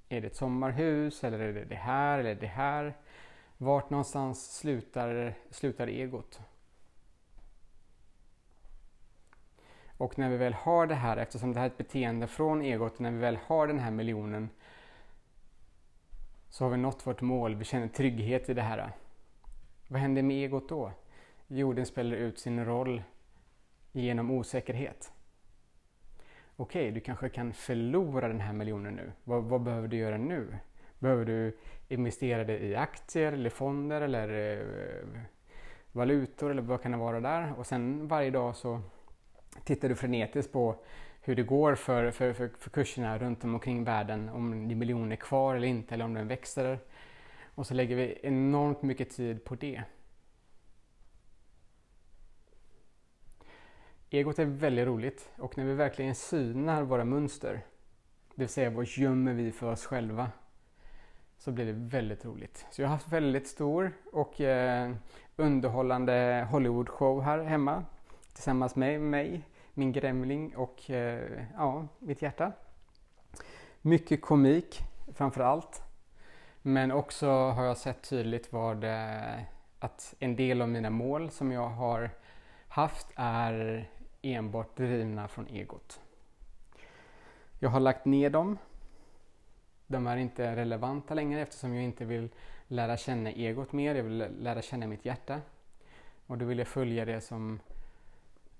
Är 0.08 0.20
det 0.20 0.26
ett 0.26 0.36
sommarhus 0.36 1.24
eller 1.24 1.38
är 1.38 1.52
det 1.52 1.64
det 1.64 1.74
här 1.74 2.18
eller 2.18 2.34
det 2.34 2.46
här? 2.46 2.94
Vart 3.58 3.90
någonstans 3.90 4.56
slutar, 4.56 5.34
slutar 5.50 5.86
egot? 5.86 6.40
Och 9.96 10.18
när 10.18 10.30
vi 10.30 10.36
väl 10.36 10.54
har 10.54 10.86
det 10.86 10.94
här, 10.94 11.16
eftersom 11.16 11.52
det 11.52 11.58
här 11.58 11.66
är 11.66 11.70
ett 11.70 11.78
beteende 11.78 12.26
från 12.26 12.62
egot, 12.62 12.98
när 12.98 13.10
vi 13.10 13.18
väl 13.18 13.38
har 13.46 13.66
den 13.66 13.78
här 13.78 13.90
miljonen 13.90 14.48
så 16.50 16.64
har 16.64 16.70
vi 16.70 16.76
nått 16.76 17.06
vårt 17.06 17.20
mål, 17.20 17.54
vi 17.54 17.64
känner 17.64 17.88
trygghet 17.88 18.48
i 18.48 18.54
det 18.54 18.62
här. 18.62 18.92
Vad 19.88 20.00
händer 20.00 20.22
med 20.22 20.44
egot 20.44 20.68
då? 20.68 20.92
Jorden 21.54 21.86
spelar 21.86 22.16
ut 22.16 22.38
sin 22.38 22.64
roll 22.64 23.02
genom 23.92 24.30
osäkerhet. 24.30 25.12
okej, 26.56 26.82
okay, 26.82 26.90
du 26.90 27.00
kanske 27.00 27.28
kan 27.28 27.52
förlora 27.52 28.28
den 28.28 28.40
här 28.40 28.52
miljonen 28.52 28.94
nu. 28.94 29.12
Vad, 29.24 29.44
vad, 29.44 29.62
behöver 29.62 29.88
du 29.88 29.96
göra 29.96 30.16
nu? 30.16 30.56
Behöver 30.98 31.24
du 31.24 31.56
investera 31.88 32.44
det 32.44 32.58
i 32.58 32.76
aktier 32.76 33.32
eller 33.32 33.50
fonder 33.50 34.00
eller 34.00 34.58
eh, 34.58 35.20
valutor 35.92 36.50
eller 36.50 36.62
vad 36.62 36.82
kan 36.82 36.92
det 36.92 36.98
vara 36.98 37.20
där? 37.20 37.58
Och 37.58 37.66
sen 37.66 38.08
varje 38.08 38.30
dag 38.30 38.56
så 38.56 38.80
tittar 39.64 39.88
du 39.88 39.94
frenetiskt 39.94 40.52
på 40.52 40.76
hur 41.20 41.36
det 41.36 41.42
går 41.42 41.74
för, 41.74 42.10
för, 42.10 42.32
för, 42.32 42.50
för 42.58 42.70
kurserna 42.70 43.18
runt 43.18 43.44
omkring 43.44 43.84
världen, 43.84 44.28
om 44.28 44.68
det 44.68 44.74
är 44.74 44.76
miljoner 44.76 45.16
kvar 45.16 45.54
eller 45.54 45.68
inte, 45.68 45.94
eller 45.94 46.04
om 46.04 46.14
den 46.14 46.28
växer. 46.28 46.78
Och 47.54 47.66
så 47.66 47.74
lägger 47.74 47.96
vi 47.96 48.18
enormt 48.22 48.82
mycket 48.82 49.10
tid 49.10 49.44
på 49.44 49.54
det. 49.54 49.82
Egot 54.14 54.38
är 54.38 54.44
väldigt 54.44 54.86
roligt 54.86 55.30
och 55.38 55.58
när 55.58 55.64
vi 55.64 55.74
verkligen 55.74 56.14
synar 56.14 56.82
våra 56.82 57.04
mönster, 57.04 57.52
det 58.34 58.42
vill 58.42 58.48
säga 58.48 58.70
vad 58.70 58.86
gömmer 58.86 59.32
vi 59.32 59.52
för 59.52 59.72
oss 59.72 59.86
själva, 59.86 60.30
så 61.38 61.52
blir 61.52 61.66
det 61.66 61.72
väldigt 61.72 62.24
roligt. 62.24 62.66
Så 62.70 62.82
jag 62.82 62.88
har 62.88 62.92
haft 62.92 63.08
väldigt 63.08 63.48
stor 63.48 63.92
och 64.12 64.40
eh, 64.40 64.92
underhållande 65.36 66.46
Hollywood-show 66.50 67.22
här 67.22 67.38
hemma 67.38 67.84
tillsammans 68.32 68.76
med 68.76 69.00
mig, 69.00 69.42
min 69.72 69.92
grämling 69.92 70.56
och 70.56 70.90
eh, 70.90 71.42
ja, 71.54 71.86
mitt 71.98 72.22
hjärta. 72.22 72.52
Mycket 73.80 74.22
komik 74.22 74.80
framför 75.14 75.40
allt. 75.40 75.82
Men 76.62 76.92
också 76.92 77.28
har 77.28 77.64
jag 77.64 77.76
sett 77.76 78.10
tydligt 78.10 78.52
vad 78.52 78.84
eh, 78.84 79.40
att 79.78 80.14
en 80.18 80.36
del 80.36 80.62
av 80.62 80.68
mina 80.68 80.90
mål 80.90 81.30
som 81.30 81.52
jag 81.52 81.68
har 81.68 82.10
haft 82.68 83.06
är 83.16 83.88
enbart 84.24 84.76
drivna 84.76 85.28
från 85.28 85.46
egot. 85.48 86.00
Jag 87.58 87.70
har 87.70 87.80
lagt 87.80 88.04
ner 88.04 88.30
dem. 88.30 88.58
De 89.86 90.06
är 90.06 90.16
inte 90.16 90.56
relevanta 90.56 91.14
längre 91.14 91.40
eftersom 91.40 91.74
jag 91.74 91.84
inte 91.84 92.04
vill 92.04 92.28
lära 92.68 92.96
känna 92.96 93.30
egot 93.30 93.72
mer. 93.72 93.94
Jag 93.94 94.04
vill 94.04 94.26
lära 94.38 94.62
känna 94.62 94.86
mitt 94.86 95.04
hjärta. 95.04 95.40
Och 96.26 96.38
då 96.38 96.44
vill 96.44 96.58
jag 96.58 96.68
följa 96.68 97.04
det 97.04 97.20
som 97.20 97.60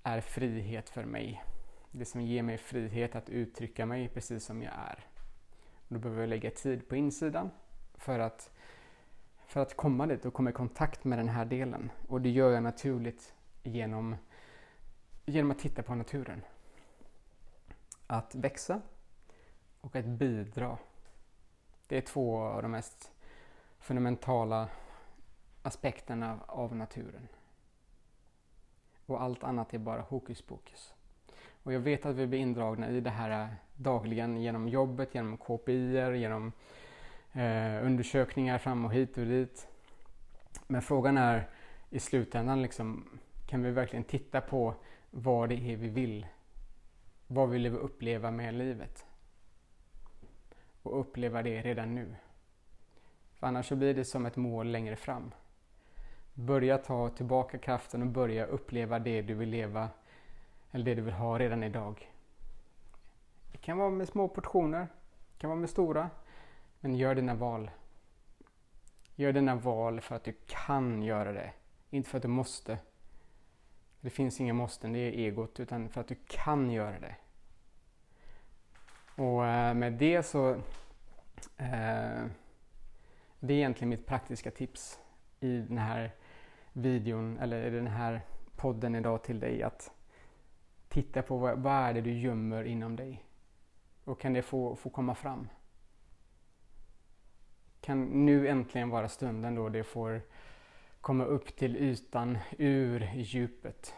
är 0.03 0.21
frihet 0.21 0.89
för 0.89 1.03
mig. 1.03 1.43
Det 1.91 2.05
som 2.05 2.21
ger 2.21 2.43
mig 2.43 2.57
frihet 2.57 3.15
att 3.15 3.29
uttrycka 3.29 3.85
mig 3.85 4.07
precis 4.07 4.45
som 4.45 4.61
jag 4.61 4.73
är. 4.73 4.99
Då 5.87 5.99
behöver 5.99 6.21
jag 6.21 6.29
lägga 6.29 6.51
tid 6.51 6.87
på 6.89 6.95
insidan 6.95 7.49
för 7.93 8.19
att, 8.19 8.51
för 9.45 9.61
att 9.61 9.77
komma 9.77 10.07
dit 10.07 10.25
och 10.25 10.33
komma 10.33 10.49
i 10.49 10.53
kontakt 10.53 11.03
med 11.03 11.19
den 11.19 11.29
här 11.29 11.45
delen. 11.45 11.91
Och 12.07 12.21
det 12.21 12.29
gör 12.29 12.51
jag 12.51 12.63
naturligt 12.63 13.33
genom 13.63 14.15
genom 15.25 15.51
att 15.51 15.59
titta 15.59 15.83
på 15.83 15.95
naturen. 15.95 16.41
Att 18.07 18.35
växa 18.35 18.81
och 19.81 19.95
att 19.95 20.05
bidra. 20.05 20.77
Det 21.87 21.97
är 21.97 22.01
två 22.01 22.37
av 22.37 22.61
de 22.61 22.71
mest 22.71 23.11
fundamentala 23.79 24.69
aspekterna 25.61 26.39
av 26.47 26.75
naturen. 26.75 27.27
Och 29.05 29.21
allt 29.21 29.43
annat 29.43 29.73
är 29.73 29.77
bara 29.77 30.01
hokus 30.01 30.41
pokus. 30.41 30.93
Och 31.63 31.73
jag 31.73 31.79
vet 31.79 32.05
att 32.05 32.15
vi 32.15 32.27
blir 32.27 32.39
indragna 32.39 32.89
i 32.89 33.01
det 33.01 33.09
här 33.09 33.55
dagligen 33.75 34.41
genom 34.41 34.69
jobbet, 34.69 35.15
genom 35.15 35.37
KPI, 35.37 36.17
genom 36.19 36.51
eh, 37.33 37.85
undersökningar 37.85 38.57
fram 38.57 38.85
och 38.85 38.93
hit 38.93 39.17
och 39.17 39.25
dit. 39.25 39.67
Men 40.67 40.81
frågan 40.81 41.17
är 41.17 41.49
i 41.89 41.99
slutändan, 41.99 42.61
liksom, 42.61 43.19
kan 43.45 43.63
vi 43.63 43.71
verkligen 43.71 44.03
titta 44.03 44.41
på 44.41 44.75
vad 45.17 45.49
det 45.49 45.55
är 45.55 45.75
vi 45.75 45.87
vill. 45.87 46.27
Vad 47.27 47.49
vill 47.49 47.69
vi 47.69 47.77
uppleva 47.77 48.31
med 48.31 48.53
livet? 48.53 49.05
Och 50.81 50.99
uppleva 50.99 51.43
det 51.43 51.61
redan 51.61 51.95
nu. 51.95 52.15
För 53.33 53.47
annars 53.47 53.67
så 53.67 53.75
blir 53.75 53.93
det 53.93 54.05
som 54.05 54.25
ett 54.25 54.35
mål 54.35 54.71
längre 54.71 54.95
fram. 54.95 55.31
Börja 56.33 56.77
ta 56.77 57.09
tillbaka 57.09 57.57
kraften 57.57 58.01
och 58.01 58.07
börja 58.07 58.45
uppleva 58.45 58.99
det 58.99 59.21
du 59.21 59.33
vill 59.33 59.49
leva 59.49 59.89
eller 60.71 60.85
det 60.85 60.95
du 60.95 61.01
vill 61.01 61.13
ha 61.13 61.39
redan 61.39 61.63
idag. 61.63 62.11
Det 63.51 63.57
kan 63.57 63.77
vara 63.77 63.89
med 63.89 64.07
små 64.07 64.27
portioner, 64.27 64.87
det 65.31 65.37
kan 65.37 65.49
vara 65.49 65.59
med 65.59 65.69
stora. 65.69 66.09
Men 66.79 66.95
gör 66.95 67.15
dina 67.15 67.35
val. 67.35 67.71
Gör 69.15 69.33
dina 69.33 69.55
val 69.55 70.01
för 70.01 70.15
att 70.15 70.23
du 70.23 70.35
kan 70.45 71.03
göra 71.03 71.31
det, 71.31 71.51
inte 71.89 72.09
för 72.09 72.17
att 72.17 72.21
du 72.21 72.27
måste. 72.27 72.77
Det 74.05 74.11
finns 74.11 74.41
inga 74.41 74.53
måsten, 74.53 74.93
det 74.93 74.99
är 74.99 75.11
egot, 75.11 75.59
utan 75.59 75.89
för 75.89 76.01
att 76.01 76.07
du 76.07 76.15
kan 76.27 76.71
göra 76.71 76.99
det. 76.99 77.15
Och 79.15 79.45
eh, 79.45 79.73
med 79.73 79.93
det 79.93 80.23
så... 80.23 80.49
Eh, 81.57 82.25
det 83.39 83.53
är 83.53 83.57
egentligen 83.57 83.89
mitt 83.89 84.05
praktiska 84.05 84.51
tips 84.51 84.99
i 85.39 85.57
den 85.57 85.77
här 85.77 86.11
videon, 86.73 87.37
eller 87.37 87.67
i 87.67 87.69
den 87.69 87.87
här 87.87 88.21
podden 88.55 88.95
idag 88.95 89.23
till 89.23 89.39
dig. 89.39 89.63
Att 89.63 89.91
titta 90.87 91.21
på 91.21 91.37
vad, 91.37 91.59
vad 91.59 91.73
är 91.73 91.93
det 91.93 92.01
du 92.01 92.13
gömmer 92.13 92.63
inom 92.63 92.95
dig? 92.95 93.23
Och 94.03 94.19
kan 94.19 94.33
det 94.33 94.41
få, 94.41 94.75
få 94.75 94.89
komma 94.89 95.15
fram? 95.15 95.49
Kan 97.81 98.25
nu 98.25 98.47
äntligen 98.47 98.89
vara 98.89 99.09
stunden 99.09 99.55
då 99.55 99.69
det 99.69 99.83
får 99.83 100.21
komma 101.05 101.25
upp 101.25 101.55
till 101.55 101.75
ytan 101.75 102.37
ur 102.57 103.09
djupet. 103.15 103.93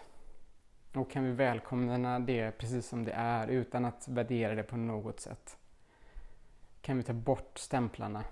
Och 0.93 1.11
kan 1.11 1.23
vi 1.23 1.31
välkomna 1.31 2.19
det 2.19 2.51
precis 2.51 2.87
som 2.87 3.05
det 3.05 3.11
är 3.11 3.47
utan 3.47 3.85
att 3.85 4.07
värdera 4.07 4.55
det 4.55 4.63
på 4.63 4.77
något 4.77 5.19
sätt. 5.19 5.57
Kan 6.81 6.97
vi 6.97 7.03
ta 7.03 7.13
bort 7.13 7.57
stämplarna. 7.57 8.23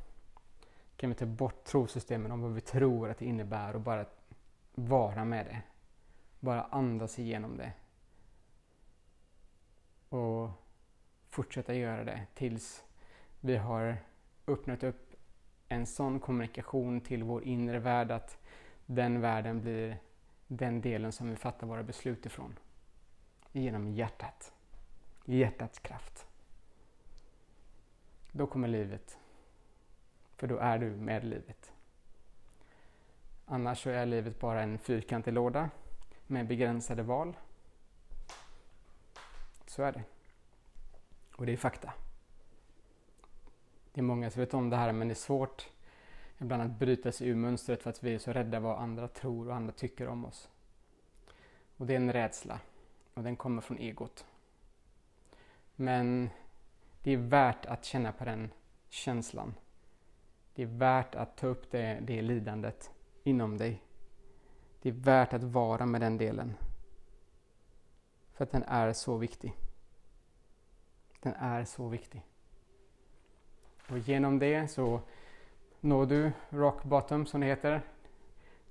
Kan 0.98 1.10
vi 1.10 1.16
ta 1.16 1.26
bort 1.26 1.64
trosystemen 1.64 2.32
om 2.32 2.42
vad 2.42 2.54
vi 2.54 2.62
tror 2.62 3.10
att 3.10 3.18
det 3.18 3.26
innebär 3.26 3.76
och 3.76 3.82
bara 3.82 4.06
vara 4.74 5.26
med 5.26 5.46
det. 5.46 5.62
Bara 6.40 6.64
andas 6.64 7.20
igenom 7.20 7.58
det. 7.58 7.74
Och 10.10 10.50
fortsätta 11.30 11.74
göra 11.74 12.04
det 12.04 12.26
tills 12.34 12.84
vi 13.40 13.58
har 13.58 13.98
öppnat 14.48 14.84
upp 14.84 15.16
en 15.68 15.86
sån 15.86 16.20
kommunikation 16.20 17.02
till 17.02 17.24
vår 17.24 17.44
inre 17.44 17.80
värld 17.80 18.12
att 18.12 18.45
den 18.86 19.22
världen 19.22 19.62
blir 19.62 19.98
den 20.48 20.82
delen 20.82 21.12
som 21.12 21.30
vi 21.30 21.36
fattar 21.36 21.68
våra 21.68 21.84
beslut 21.84 22.26
ifrån. 22.26 22.60
Genom 23.52 23.88
hjärtat. 23.88 24.54
Hjärtats 25.26 25.80
kraft. 25.80 26.28
Då 28.32 28.48
kommer 28.48 28.68
livet. 28.68 29.20
För 30.36 30.48
då 30.48 30.58
är 30.58 30.78
du 30.78 30.90
med 30.90 31.24
livet. 31.24 31.72
Annars 33.46 33.84
så 33.84 33.90
är 33.90 34.06
livet 34.06 34.40
bara 34.40 34.62
en 34.62 34.78
fyrkantig 34.78 35.34
låda 35.34 35.70
med 36.28 36.48
begränsade 36.48 37.04
val. 37.04 37.38
Så 39.66 39.84
är 39.84 39.92
det. 39.92 40.04
Och 41.36 41.46
det 41.46 41.54
är 41.54 41.58
fakta. 41.58 41.94
Det 43.94 44.02
är 44.02 44.04
många 44.04 44.30
som 44.32 44.40
vet 44.40 44.54
om 44.54 44.70
det 44.70 44.78
här 44.78 44.92
men 44.92 45.08
det 45.08 45.12
är 45.12 45.16
svårt 45.16 45.70
ibland 46.38 46.62
att 46.62 46.80
bryta 46.80 47.12
sig 47.12 47.28
ur 47.28 47.36
mönstret 47.36 47.84
för 47.84 47.90
att 47.90 48.04
vi 48.04 48.14
är 48.14 48.20
så 48.20 48.34
rädda 48.34 48.60
vad 48.60 48.80
andra 48.80 49.08
tror 49.08 49.48
och 49.48 49.56
andra 49.56 49.74
tycker 49.74 50.08
om 50.08 50.26
oss. 50.26 50.50
Och 51.78 51.86
det 51.86 51.94
är 51.94 51.98
en 51.98 52.14
rädsla 52.14 52.60
och 53.14 53.24
den 53.24 53.36
kommer 53.36 53.62
från 53.62 53.78
egot. 53.78 54.26
Men 55.76 56.30
det 57.04 57.12
är 57.12 57.18
värt 57.18 57.66
att 57.66 57.86
känna 57.86 58.12
på 58.12 58.26
den 58.26 58.52
känslan. 58.90 59.54
Det 60.56 60.64
är 60.64 60.68
värt 60.68 61.16
att 61.16 61.38
ta 61.38 61.48
upp 61.48 61.72
det, 61.72 62.00
det 62.02 62.22
lidandet 62.22 62.92
inom 63.24 63.58
dig. 63.58 63.82
Det 64.82 64.90
är 64.90 64.94
värt 64.94 65.34
att 65.34 65.44
vara 65.44 65.86
med 65.86 66.02
den 66.02 66.18
delen. 66.18 66.54
För 68.34 68.44
att 68.44 68.52
den 68.52 68.64
är 68.64 68.94
så 68.94 69.18
viktig. 69.18 69.54
Den 71.20 71.34
är 71.34 71.66
så 71.66 71.88
viktig. 71.88 72.22
Och 73.90 73.98
genom 73.98 74.40
det 74.40 74.68
så 74.68 75.02
Når 75.86 76.06
du 76.06 76.32
rock 76.50 76.84
bottom 76.84 77.26
som 77.26 77.42
det 77.42 77.48
heter 77.48 77.82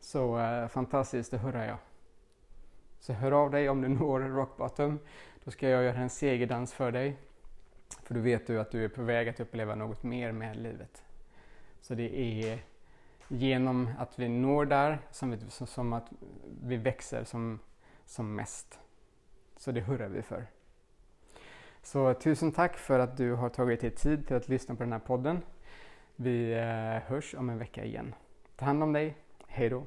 så 0.01 0.39
eh, 0.39 0.69
fantastiskt, 0.69 1.31
det 1.31 1.39
hurrar 1.39 1.67
jag. 1.67 1.77
Så 3.01 3.13
hör 3.13 3.33
av 3.33 3.51
dig 3.51 3.69
om 3.69 3.81
du 3.81 3.89
når 4.01 4.21
rock 4.21 4.57
bottom. 4.57 4.99
Då 5.45 5.51
ska 5.51 5.69
jag 5.69 5.85
göra 5.85 5.97
en 5.97 6.11
segerdans 6.11 6.75
för 6.75 6.93
dig. 6.93 7.17
För 8.03 8.15
då 8.15 8.21
vet 8.21 8.47
du 8.47 8.61
att 8.61 8.71
du 8.71 8.85
är 8.85 8.89
på 8.89 9.03
väg 9.03 9.29
att 9.29 9.41
uppleva 9.41 9.75
något 9.75 10.03
mer 10.03 10.33
med 10.33 10.57
livet. 10.57 11.05
Så 11.81 11.95
det 11.95 12.19
är 12.19 12.59
genom 13.29 13.91
att 13.99 14.19
vi 14.19 14.29
når 14.29 14.65
där 14.65 14.99
som, 15.11 15.31
vi, 15.31 15.39
som 15.49 15.93
att 15.93 16.13
vi 16.63 16.77
växer 16.77 17.25
som, 17.25 17.59
som 18.07 18.35
mest. 18.35 18.79
Så 19.57 19.73
det 19.73 19.81
hurrar 19.81 20.09
vi 20.09 20.23
för. 20.23 20.47
Så 21.83 22.15
tusen 22.15 22.53
tack 22.53 22.77
för 22.77 22.99
att 22.99 23.17
du 23.17 23.33
har 23.33 23.49
tagit 23.49 23.81
dig 23.81 23.91
tid 23.91 24.27
till 24.27 24.37
att 24.37 24.49
lyssna 24.49 24.75
på 24.75 24.83
den 24.83 24.93
här 24.93 25.01
podden. 25.01 25.43
Vi 26.17 26.53
eh, 26.53 27.11
hörs 27.11 27.35
om 27.35 27.51
en 27.51 27.59
vecka 27.59 27.85
igen. 27.85 28.15
Ta 28.57 28.65
hand 28.65 28.83
om 28.83 28.93
dig. 28.93 29.17
Hej 29.47 29.69
då. 29.69 29.87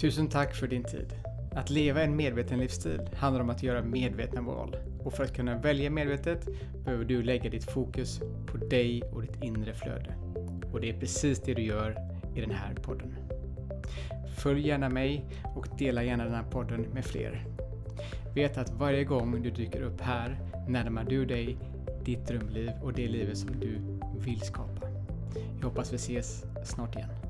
Tusen 0.00 0.28
tack 0.28 0.54
för 0.54 0.66
din 0.66 0.84
tid. 0.84 1.12
Att 1.52 1.70
leva 1.70 2.02
en 2.02 2.16
medveten 2.16 2.58
livsstil 2.58 3.00
handlar 3.16 3.42
om 3.42 3.50
att 3.50 3.62
göra 3.62 3.82
medvetna 3.82 4.42
val. 4.42 4.76
Och 5.04 5.12
för 5.12 5.24
att 5.24 5.36
kunna 5.36 5.58
välja 5.58 5.90
medvetet 5.90 6.48
behöver 6.84 7.04
du 7.04 7.22
lägga 7.22 7.50
ditt 7.50 7.70
fokus 7.70 8.20
på 8.46 8.56
dig 8.56 9.02
och 9.02 9.22
ditt 9.22 9.42
inre 9.42 9.74
flöde. 9.74 10.14
Och 10.72 10.80
det 10.80 10.90
är 10.90 11.00
precis 11.00 11.40
det 11.40 11.54
du 11.54 11.62
gör 11.62 11.96
i 12.34 12.40
den 12.40 12.50
här 12.50 12.74
podden. 12.74 13.14
Följ 14.38 14.66
gärna 14.66 14.88
mig 14.88 15.24
och 15.56 15.66
dela 15.78 16.02
gärna 16.02 16.24
den 16.24 16.34
här 16.34 16.50
podden 16.50 16.80
med 16.80 17.04
fler. 17.04 17.44
Vet 18.34 18.58
att 18.58 18.70
varje 18.70 19.04
gång 19.04 19.42
du 19.42 19.50
dyker 19.50 19.82
upp 19.82 20.00
här 20.00 20.38
närmar 20.68 21.04
du 21.04 21.24
dig 21.24 21.58
ditt 22.04 22.26
drömliv 22.26 22.70
och 22.82 22.92
det 22.92 23.08
livet 23.08 23.38
som 23.38 23.60
du 23.60 23.80
vill 24.24 24.40
skapa. 24.40 24.88
Jag 25.60 25.68
hoppas 25.68 25.92
vi 25.92 25.96
ses 25.96 26.44
snart 26.64 26.96
igen. 26.96 27.27